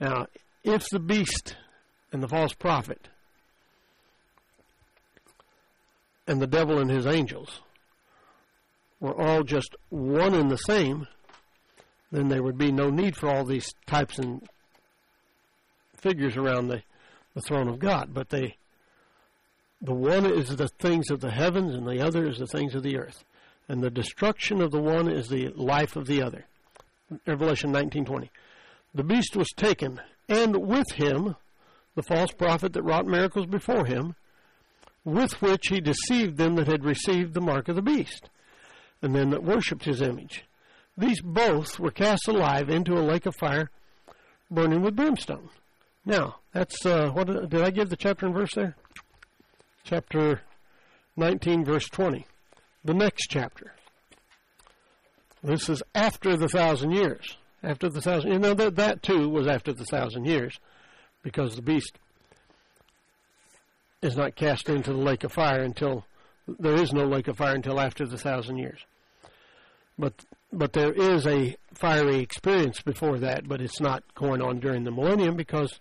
[0.00, 0.26] Now,
[0.64, 1.56] if the beast
[2.12, 3.08] and the false prophet
[6.30, 7.60] and the devil and his angels
[9.00, 11.08] were all just one and the same,
[12.12, 14.46] then there would be no need for all these types and
[15.96, 16.82] figures around the,
[17.34, 18.10] the throne of God.
[18.14, 18.56] But they,
[19.82, 22.84] the one is the things of the heavens, and the other is the things of
[22.84, 23.24] the earth.
[23.68, 26.44] And the destruction of the one is the life of the other.
[27.26, 28.28] Revelation 19:20.
[28.94, 31.34] The beast was taken, and with him
[31.96, 34.14] the false prophet that wrought miracles before him,
[35.04, 38.28] with which he deceived them that had received the mark of the beast,
[39.02, 40.44] and them that worshipped his image.
[40.96, 43.70] These both were cast alive into a lake of fire,
[44.50, 45.48] burning with brimstone.
[46.04, 48.76] Now, that's uh, what did I give the chapter and verse there?
[49.84, 50.42] Chapter
[51.16, 52.26] 19, verse 20.
[52.84, 53.72] The next chapter.
[55.42, 57.36] This is after the thousand years.
[57.62, 60.58] After the thousand, you know that that too was after the thousand years,
[61.22, 61.98] because the beast
[64.02, 66.06] is not cast into the lake of fire until
[66.58, 68.80] there is no lake of fire until after the thousand years.
[69.98, 70.14] But
[70.52, 74.90] but there is a fiery experience before that, but it's not going on during the
[74.90, 75.78] millennium because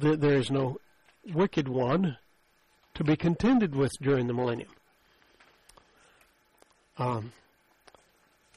[0.00, 0.76] th- there is no
[1.34, 2.16] wicked one
[2.94, 4.68] to be contended with during the millennium.
[6.96, 7.32] Um,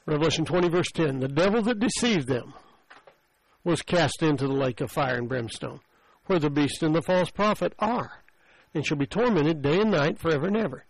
[0.06, 2.54] Revelation 20, verse 10 The devil that deceived them
[3.64, 5.80] was cast into the lake of fire and brimstone
[6.26, 8.22] where the beast and the false prophet are,
[8.74, 10.84] and shall be tormented day and night forever and ever.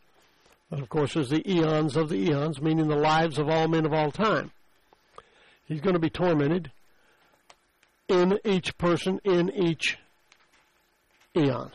[0.71, 3.85] That, of course, is the eons of the eons, meaning the lives of all men
[3.87, 4.53] of all time.
[5.67, 6.71] He's going to be tormented
[8.09, 9.99] in each person, in each
[11.37, 11.73] eon.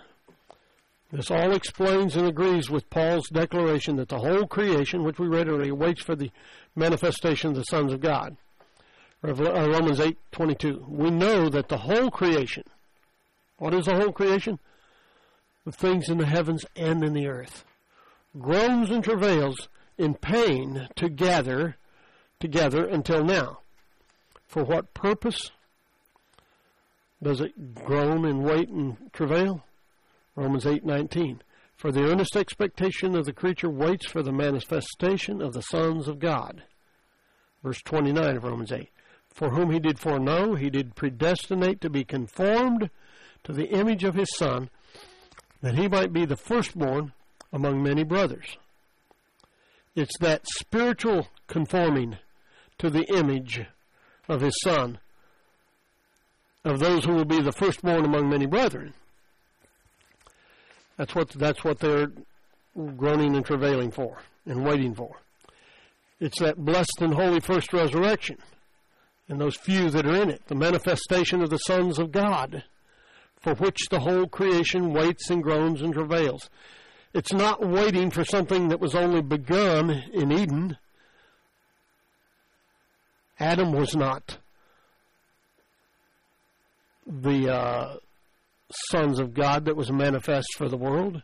[1.12, 5.48] This all explains and agrees with Paul's declaration that the whole creation, which we read
[5.48, 6.32] earlier, waits for the
[6.76, 8.36] manifestation of the sons of God.
[9.24, 10.86] Uh, Romans 8:22.
[10.88, 12.64] We know that the whole creation
[13.60, 14.60] what is the whole creation?
[15.66, 17.66] The things in the heavens and in the earth.
[18.38, 21.76] Groans and travails in pain together,
[22.40, 23.60] together until now.
[24.48, 25.52] For what purpose
[27.22, 29.64] does it groan and wait and travail?
[30.36, 31.42] Romans 8:19.
[31.76, 36.20] For the earnest expectation of the creature waits for the manifestation of the sons of
[36.20, 36.64] God.
[37.64, 38.90] Verse 29 of Romans 8.
[39.34, 42.90] For whom he did foreknow, he did predestinate to be conformed
[43.48, 44.70] to the image of his son,
[45.62, 47.14] that he might be the firstborn
[47.54, 48.58] among many brothers.
[49.96, 52.18] It's that spiritual conforming
[52.78, 53.62] to the image
[54.28, 55.00] of his son,
[56.66, 58.94] of those who will be the firstborn among many brethren.
[60.98, 62.12] That's what, that's what they're
[62.98, 65.16] groaning and travailing for and waiting for.
[66.20, 68.40] It's that blessed and holy first resurrection
[69.30, 72.64] and those few that are in it, the manifestation of the sons of God
[73.56, 76.50] for which the whole creation waits and groans and travails.
[77.14, 80.78] It's not waiting for something that was only begun in Eden.
[83.40, 84.38] Adam was not
[87.06, 87.98] the uh,
[88.92, 91.22] sons of God that was manifest for the world.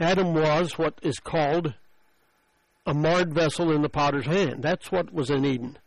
[0.00, 1.72] Adam was what is called
[2.86, 4.62] a marred vessel in the potter's hand.
[4.62, 5.78] That's what was in Eden.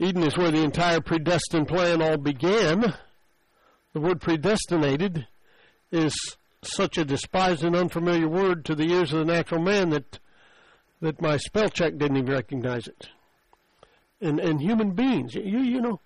[0.00, 2.94] Eden is where the entire predestined plan all began.
[3.92, 5.26] The word predestinated
[5.92, 6.14] is
[6.62, 10.18] such a despised and unfamiliar word to the ears of the natural man that
[11.00, 13.08] that my spell check didn't even recognize it.
[14.20, 16.00] And and human beings, you you know,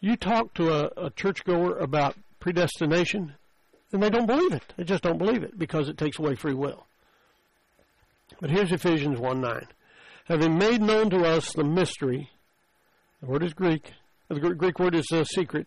[0.00, 3.34] you talk to a, a churchgoer about predestination,
[3.92, 4.74] and they don't believe it.
[4.76, 6.86] They just don't believe it because it takes away free will.
[8.40, 9.68] But here's Ephesians one nine,
[10.24, 12.31] having made known to us the mystery
[13.22, 13.92] the word is Greek.
[14.28, 15.66] The Greek word is a secret.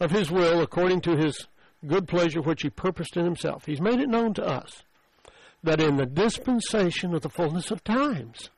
[0.00, 1.46] Of his will, according to his
[1.86, 3.64] good pleasure which he purposed in himself.
[3.66, 4.82] He's made it known to us
[5.62, 8.50] that in the dispensation of the fullness of times,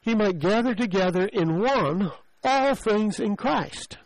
[0.00, 2.12] he might gather together in one
[2.44, 3.96] all things in Christ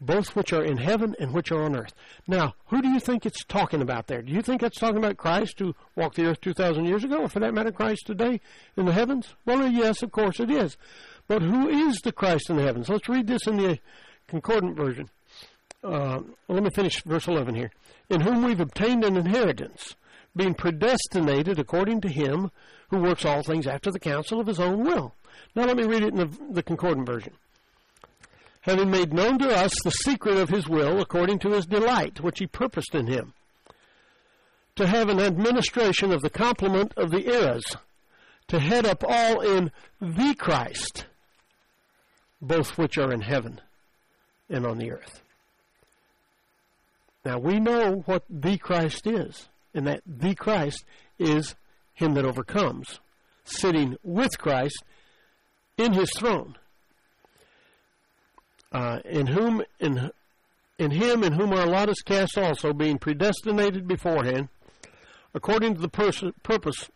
[0.00, 1.94] both which are in heaven and which are on earth.
[2.26, 4.22] Now, who do you think it's talking about there?
[4.22, 7.28] Do you think that's talking about Christ who walked the earth 2,000 years ago, or
[7.28, 8.40] for that matter, Christ today
[8.76, 9.34] in the heavens?
[9.46, 10.76] Well, yes, of course it is.
[11.28, 12.88] But who is the Christ in the heavens?
[12.88, 13.78] Let's read this in the
[14.26, 15.10] Concordant version.
[15.82, 17.70] Uh, let me finish verse 11 here.
[18.08, 19.96] In whom we've obtained an inheritance,
[20.34, 22.50] being predestinated according to him
[22.88, 25.14] who works all things after the counsel of his own will.
[25.54, 27.34] Now, let me read it in the, the Concordant version
[28.64, 32.38] having made known to us the secret of his will according to his delight, which
[32.38, 33.30] he purposed in him,
[34.74, 37.76] to have an administration of the complement of the eras,
[38.48, 41.04] to head up all in the Christ,
[42.40, 43.60] both which are in heaven
[44.48, 45.20] and on the earth.
[47.22, 50.82] Now we know what the Christ is, and that the Christ
[51.18, 51.54] is
[51.92, 52.98] him that overcomes,
[53.44, 54.82] sitting with Christ
[55.76, 56.56] in his throne.
[58.74, 60.10] Uh, in whom in
[60.80, 64.48] in him in whom our lot is cast also, being predestinated beforehand,
[65.32, 66.88] according to the pers- purpose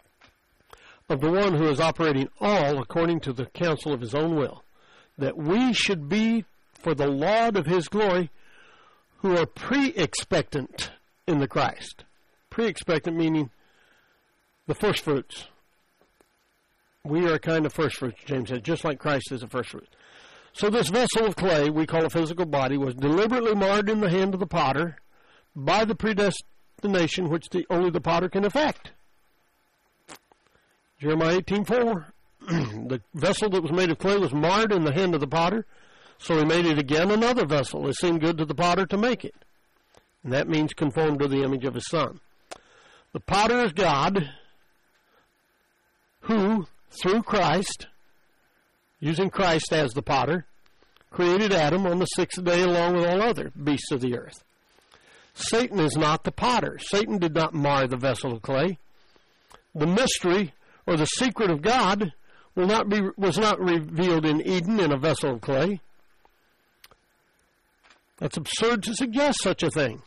[1.08, 4.64] of the one who is operating all according to the counsel of his own will,
[5.16, 8.28] that we should be for the laud of his glory,
[9.18, 10.90] who are pre expectant
[11.28, 12.02] in the Christ.
[12.50, 13.50] Pre expectant meaning
[14.66, 15.46] the first fruits.
[17.04, 19.70] We are a kind of first fruits, James said, just like Christ is a first
[19.70, 19.88] fruit.
[20.52, 24.10] So this vessel of clay, we call a physical body, was deliberately marred in the
[24.10, 24.96] hand of the potter
[25.54, 28.92] by the predestination which the, only the potter can effect.
[31.00, 32.04] Jeremiah 18:4.
[32.88, 35.66] the vessel that was made of clay was marred in the hand of the potter,
[36.18, 37.86] so he made it again another vessel.
[37.88, 39.34] It seemed good to the potter to make it.
[40.24, 42.20] And that means conformed to the image of his son.
[43.12, 44.28] The potter is God,
[46.22, 46.66] who,
[47.00, 47.86] through Christ,
[49.00, 50.46] using Christ as the potter,
[51.10, 54.44] created Adam on the sixth day along with all other beasts of the earth.
[55.34, 56.78] Satan is not the potter.
[56.80, 58.78] Satan did not mar the vessel of clay.
[59.74, 60.52] The mystery
[60.86, 62.12] or the secret of God
[62.56, 65.80] will not be, was not revealed in Eden in a vessel of clay.
[68.18, 70.02] That's absurd to suggest such a thing.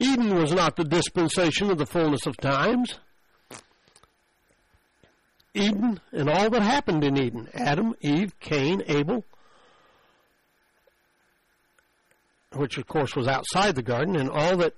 [0.00, 2.98] Eden was not the dispensation of the fullness of times.
[5.54, 9.24] Eden and all that happened in Eden Adam, Eve, Cain, Abel,
[12.52, 14.74] which of course was outside the garden, and all that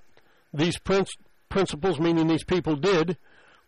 [0.53, 1.09] these princ-
[1.49, 3.17] principles, meaning these people, did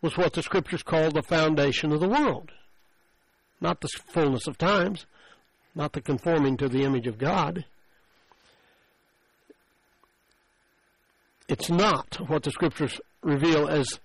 [0.01, 2.51] was what the scriptures call the foundation of the world.
[3.59, 5.05] Not the fullness of times,
[5.75, 7.65] not the conforming to the image of God.
[11.49, 13.99] It's not what the scriptures reveal as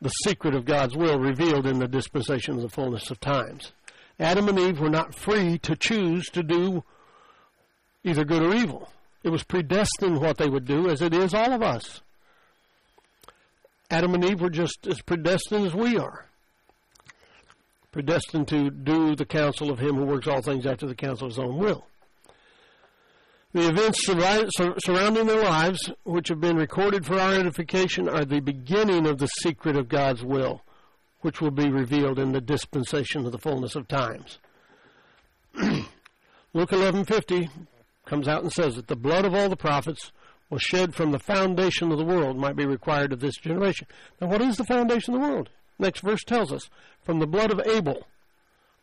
[0.00, 3.72] the secret of God's will revealed in the dispensation of the fullness of times.
[4.18, 6.82] Adam and Eve were not free to choose to do
[8.04, 8.90] either good or evil.
[9.22, 12.00] It was predestined what they would do, as it is all of us.
[13.90, 16.24] Adam and Eve were just as predestined as we are.
[17.92, 21.32] Predestined to do the counsel of him who works all things after the counsel of
[21.34, 21.86] his own will.
[23.52, 24.04] The events
[24.84, 29.28] surrounding their lives, which have been recorded for our edification, are the beginning of the
[29.28, 30.62] secret of God's will,
[31.20, 34.38] which will be revealed in the dispensation of the fullness of times.
[35.56, 37.48] Luke 11:50
[38.04, 40.10] comes out and says that the blood of all the prophets
[40.50, 43.86] was shed from the foundation of the world might be required of this generation.
[44.20, 45.50] Now, what is the foundation of the world?
[45.78, 46.68] Next verse tells us
[47.04, 48.06] from the blood of Abel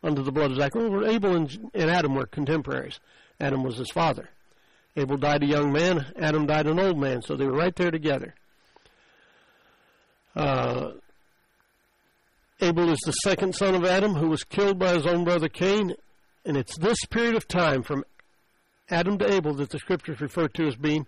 [0.02, 1.10] unto the blood of Zachariah.
[1.10, 2.98] Abel and Adam were contemporaries.
[3.40, 4.30] Adam was his father.
[4.96, 7.90] Abel died a young man, Adam died an old man, so they were right there
[7.90, 8.34] together.
[10.36, 10.92] Uh,
[12.60, 15.94] Abel is the second son of Adam who was killed by his own brother Cain,
[16.44, 18.04] and it's this period of time from
[18.88, 21.06] Adam to Abel that the scriptures refer to as being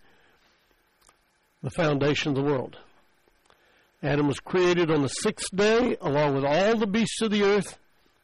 [1.63, 2.77] the foundation of the world.
[4.03, 7.79] Adam was created on the sixth day along with all the beasts of the earth.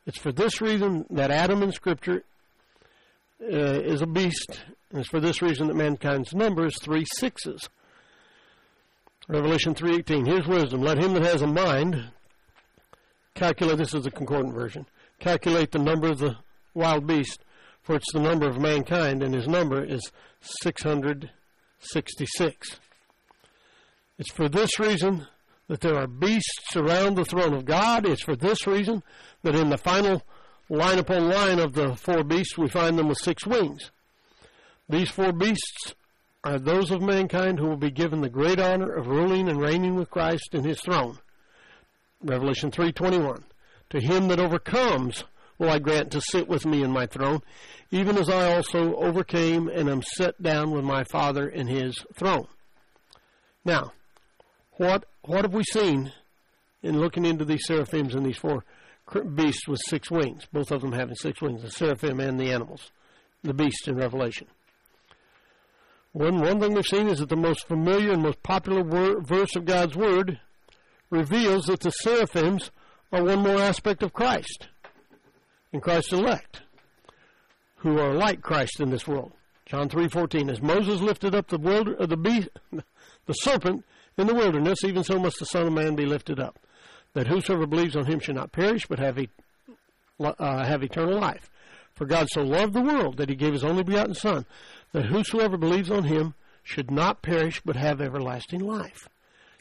[0.06, 2.24] It's for this reason that Adam in scripture
[3.42, 4.60] uh, is a beast
[4.94, 7.68] it's for this reason that mankind's number is three sixes.
[9.28, 10.82] Revelation 3.18, here's wisdom.
[10.82, 12.10] Let him that has a mind
[13.34, 14.84] calculate, this is the concordant version,
[15.20, 16.36] calculate the number of the
[16.74, 17.40] wild beast,
[17.82, 20.10] for it's the number of mankind, and his number is
[20.62, 22.78] 666.
[24.18, 25.26] It's for this reason
[25.68, 28.04] that there are beasts around the throne of God.
[28.06, 29.02] It's for this reason
[29.42, 30.22] that in the final
[30.68, 33.90] line upon line of the four beasts, we find them with six wings.
[34.88, 35.94] These four beasts
[36.44, 39.94] are those of mankind who will be given the great honor of ruling and reigning
[39.94, 41.18] with Christ in his throne.
[42.22, 43.44] Revelation 3:21.
[43.90, 45.24] To him that overcomes
[45.58, 47.40] will I grant to sit with me in my throne,
[47.90, 52.48] even as I also overcame and am set down with my Father in his throne.
[53.64, 53.92] Now,
[54.78, 56.12] what what have we seen
[56.82, 58.64] in looking into these seraphims and these four
[59.34, 62.90] beasts with six wings, both of them having six wings, the seraphim and the animals,
[63.44, 64.48] the beast in Revelation?
[66.12, 69.56] One, one thing we've seen is that the most familiar and most popular wor- verse
[69.56, 70.40] of God's Word
[71.10, 72.70] reveals that the seraphims
[73.10, 74.68] are one more aspect of Christ
[75.72, 76.62] and Christ's elect,
[77.76, 79.32] who are like Christ in this world.
[79.64, 82.48] John 3:14 As Moses lifted up the world, uh, the beast,
[83.26, 83.84] the serpent
[84.18, 86.58] in the wilderness, even so must the Son of Man be lifted up,
[87.14, 89.30] that whosoever believes on him should not perish but have, e-
[90.20, 91.48] uh, have eternal life.
[91.94, 94.44] For God so loved the world that he gave his only begotten Son,
[94.92, 99.08] that whosoever believes on him should not perish but have everlasting life.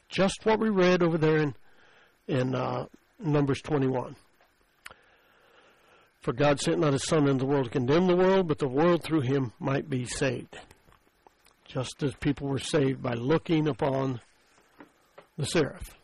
[0.10, 1.56] Just what we read over there in,
[2.28, 2.86] in uh,
[3.20, 4.16] Numbers 21.
[6.20, 8.68] For God sent not his Son into the world to condemn the world, but the
[8.68, 10.56] world through him might be saved.
[11.66, 14.20] Just as people were saved by looking upon
[15.38, 15.96] the seraph.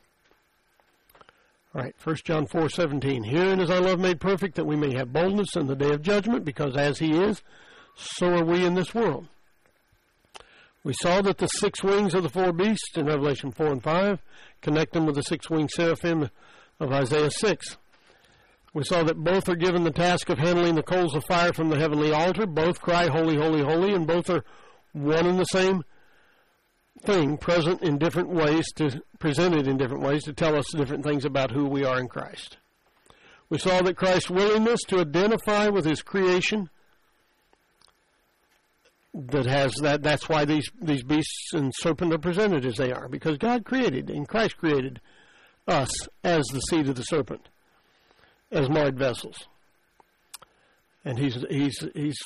[1.75, 3.23] All right, 1 John 4 17.
[3.25, 6.01] Herein is our love made perfect, that we may have boldness in the day of
[6.01, 7.43] judgment, because as he is,
[7.97, 9.27] so are we in this world.
[10.83, 14.19] We saw that the six wings of the four beasts in Revelation 4 and 5
[14.61, 16.29] connect them with the six winged seraphim
[16.79, 17.77] of Isaiah 6.
[18.73, 21.69] We saw that both are given the task of handling the coals of fire from
[21.69, 22.45] the heavenly altar.
[22.45, 24.43] Both cry, Holy, Holy, Holy, and both are
[24.93, 25.83] one and the same
[27.03, 31.25] thing, present in different ways, to, presented in different ways to tell us different things
[31.25, 32.57] about who we are in Christ.
[33.49, 36.69] We saw that Christ's willingness to identify with his creation
[39.13, 40.03] that has that.
[40.03, 44.09] That's why these these beasts and serpent are presented as they are, because God created
[44.09, 44.99] and Christ created
[45.67, 45.89] us
[46.23, 47.47] as the seed of the serpent,
[48.51, 49.47] as marred vessels,
[51.05, 52.19] and he's he's he's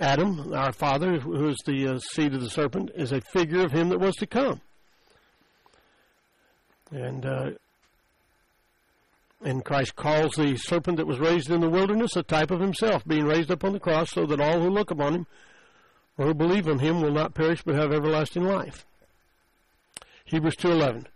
[0.00, 3.70] Adam, our father, who is the uh, seed of the serpent, is a figure of
[3.70, 4.60] him that was to come.
[6.90, 7.50] And uh,
[9.44, 13.04] and Christ calls the serpent that was raised in the wilderness a type of himself,
[13.06, 15.26] being raised up on the cross, so that all who look upon him
[16.16, 18.86] or who believe in him will not perish but have everlasting life.
[20.26, 21.06] Hebrews 2:11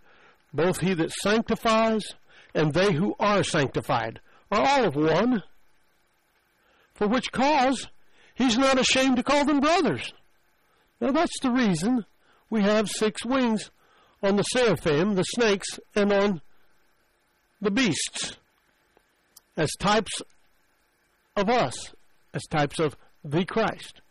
[0.53, 2.15] Both he that sanctifies
[2.53, 4.19] and they who are sanctified
[4.51, 5.43] are all of one
[6.93, 7.87] for which cause
[8.35, 10.13] he's not ashamed to call them brothers.
[10.99, 12.05] Now that's the reason
[12.49, 13.69] we have six wings
[14.23, 16.41] on the seraphim, the snakes, and on
[17.61, 18.33] the beasts
[19.55, 20.21] as types
[21.35, 21.93] of us,
[22.33, 24.01] as types of the Christ.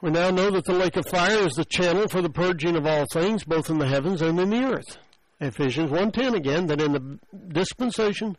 [0.00, 2.86] We now know that the lake of fire is the channel for the purging of
[2.86, 4.98] all things, both in the heavens and in the earth.
[5.40, 7.18] Ephesians 1.10 again, that in the
[7.48, 8.36] dispensation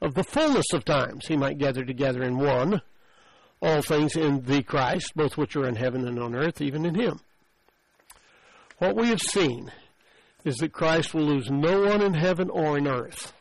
[0.00, 2.80] of the fullness of times he might gather together in one
[3.60, 6.96] all things in the Christ, both which are in heaven and on earth, even in
[6.96, 7.20] him.
[8.78, 9.70] What we have seen
[10.44, 13.32] is that Christ will lose no one in heaven or in earth.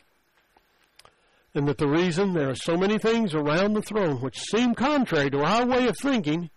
[1.54, 5.30] And that the reason there are so many things around the throne which seem contrary
[5.32, 6.50] to our way of thinking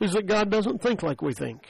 [0.00, 1.68] is that God doesn't think like we think.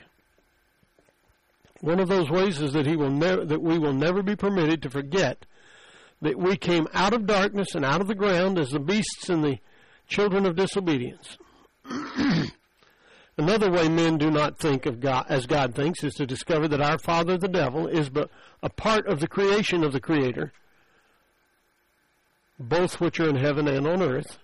[1.81, 4.91] One of those ways is that he will that we will never be permitted to
[4.91, 5.45] forget
[6.21, 9.43] that we came out of darkness and out of the ground as the beasts and
[9.43, 9.59] the
[10.07, 11.37] children of disobedience.
[13.39, 16.83] Another way men do not think of God as God thinks is to discover that
[16.83, 18.31] our father, the devil, is but
[18.63, 20.53] a part of the creation of the Creator,
[22.59, 24.39] both which are in heaven and on earth,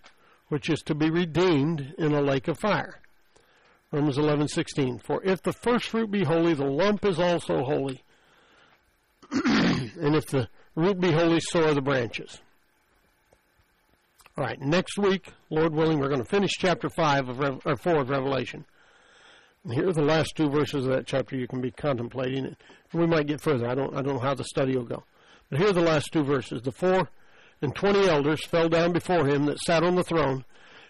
[0.49, 3.01] which is to be redeemed in a lake of fire.
[3.93, 4.99] Romans 11:16.
[5.05, 8.03] For if the first fruit be holy, the lump is also holy,
[9.31, 12.41] and if the root be holy, so are the branches.
[14.39, 17.77] All right, next week, Lord willing, we're going to finish chapter five of Re- or
[17.77, 18.65] four of Revelation
[19.73, 22.45] here are the last two verses of that chapter you can be contemplating.
[22.47, 22.57] It.
[22.93, 23.69] We might get further.
[23.69, 25.05] I don't, I don't know how the study will go.
[25.51, 26.63] But here are the last two verses.
[26.63, 27.09] The four
[27.61, 30.45] and twenty elders fell down before him that sat on the throne,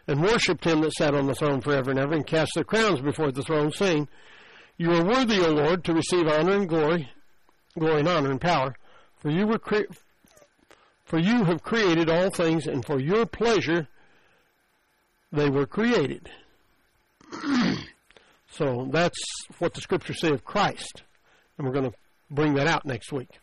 [0.06, 3.00] and worshipped him that sat on the throne forever and ever, and cast their crowns
[3.00, 4.08] before the throne, saying,
[4.76, 7.10] You are worthy, O Lord, to receive honor and glory,
[7.78, 8.74] glory and honor and power,
[9.16, 9.92] for you were cre-
[11.04, 13.88] for you have created all things, and for your pleasure
[15.32, 16.28] they were created.
[18.58, 19.18] So that's
[19.60, 21.04] what the scriptures say of Christ.
[21.56, 21.96] And we're going to
[22.28, 23.38] bring that out next week.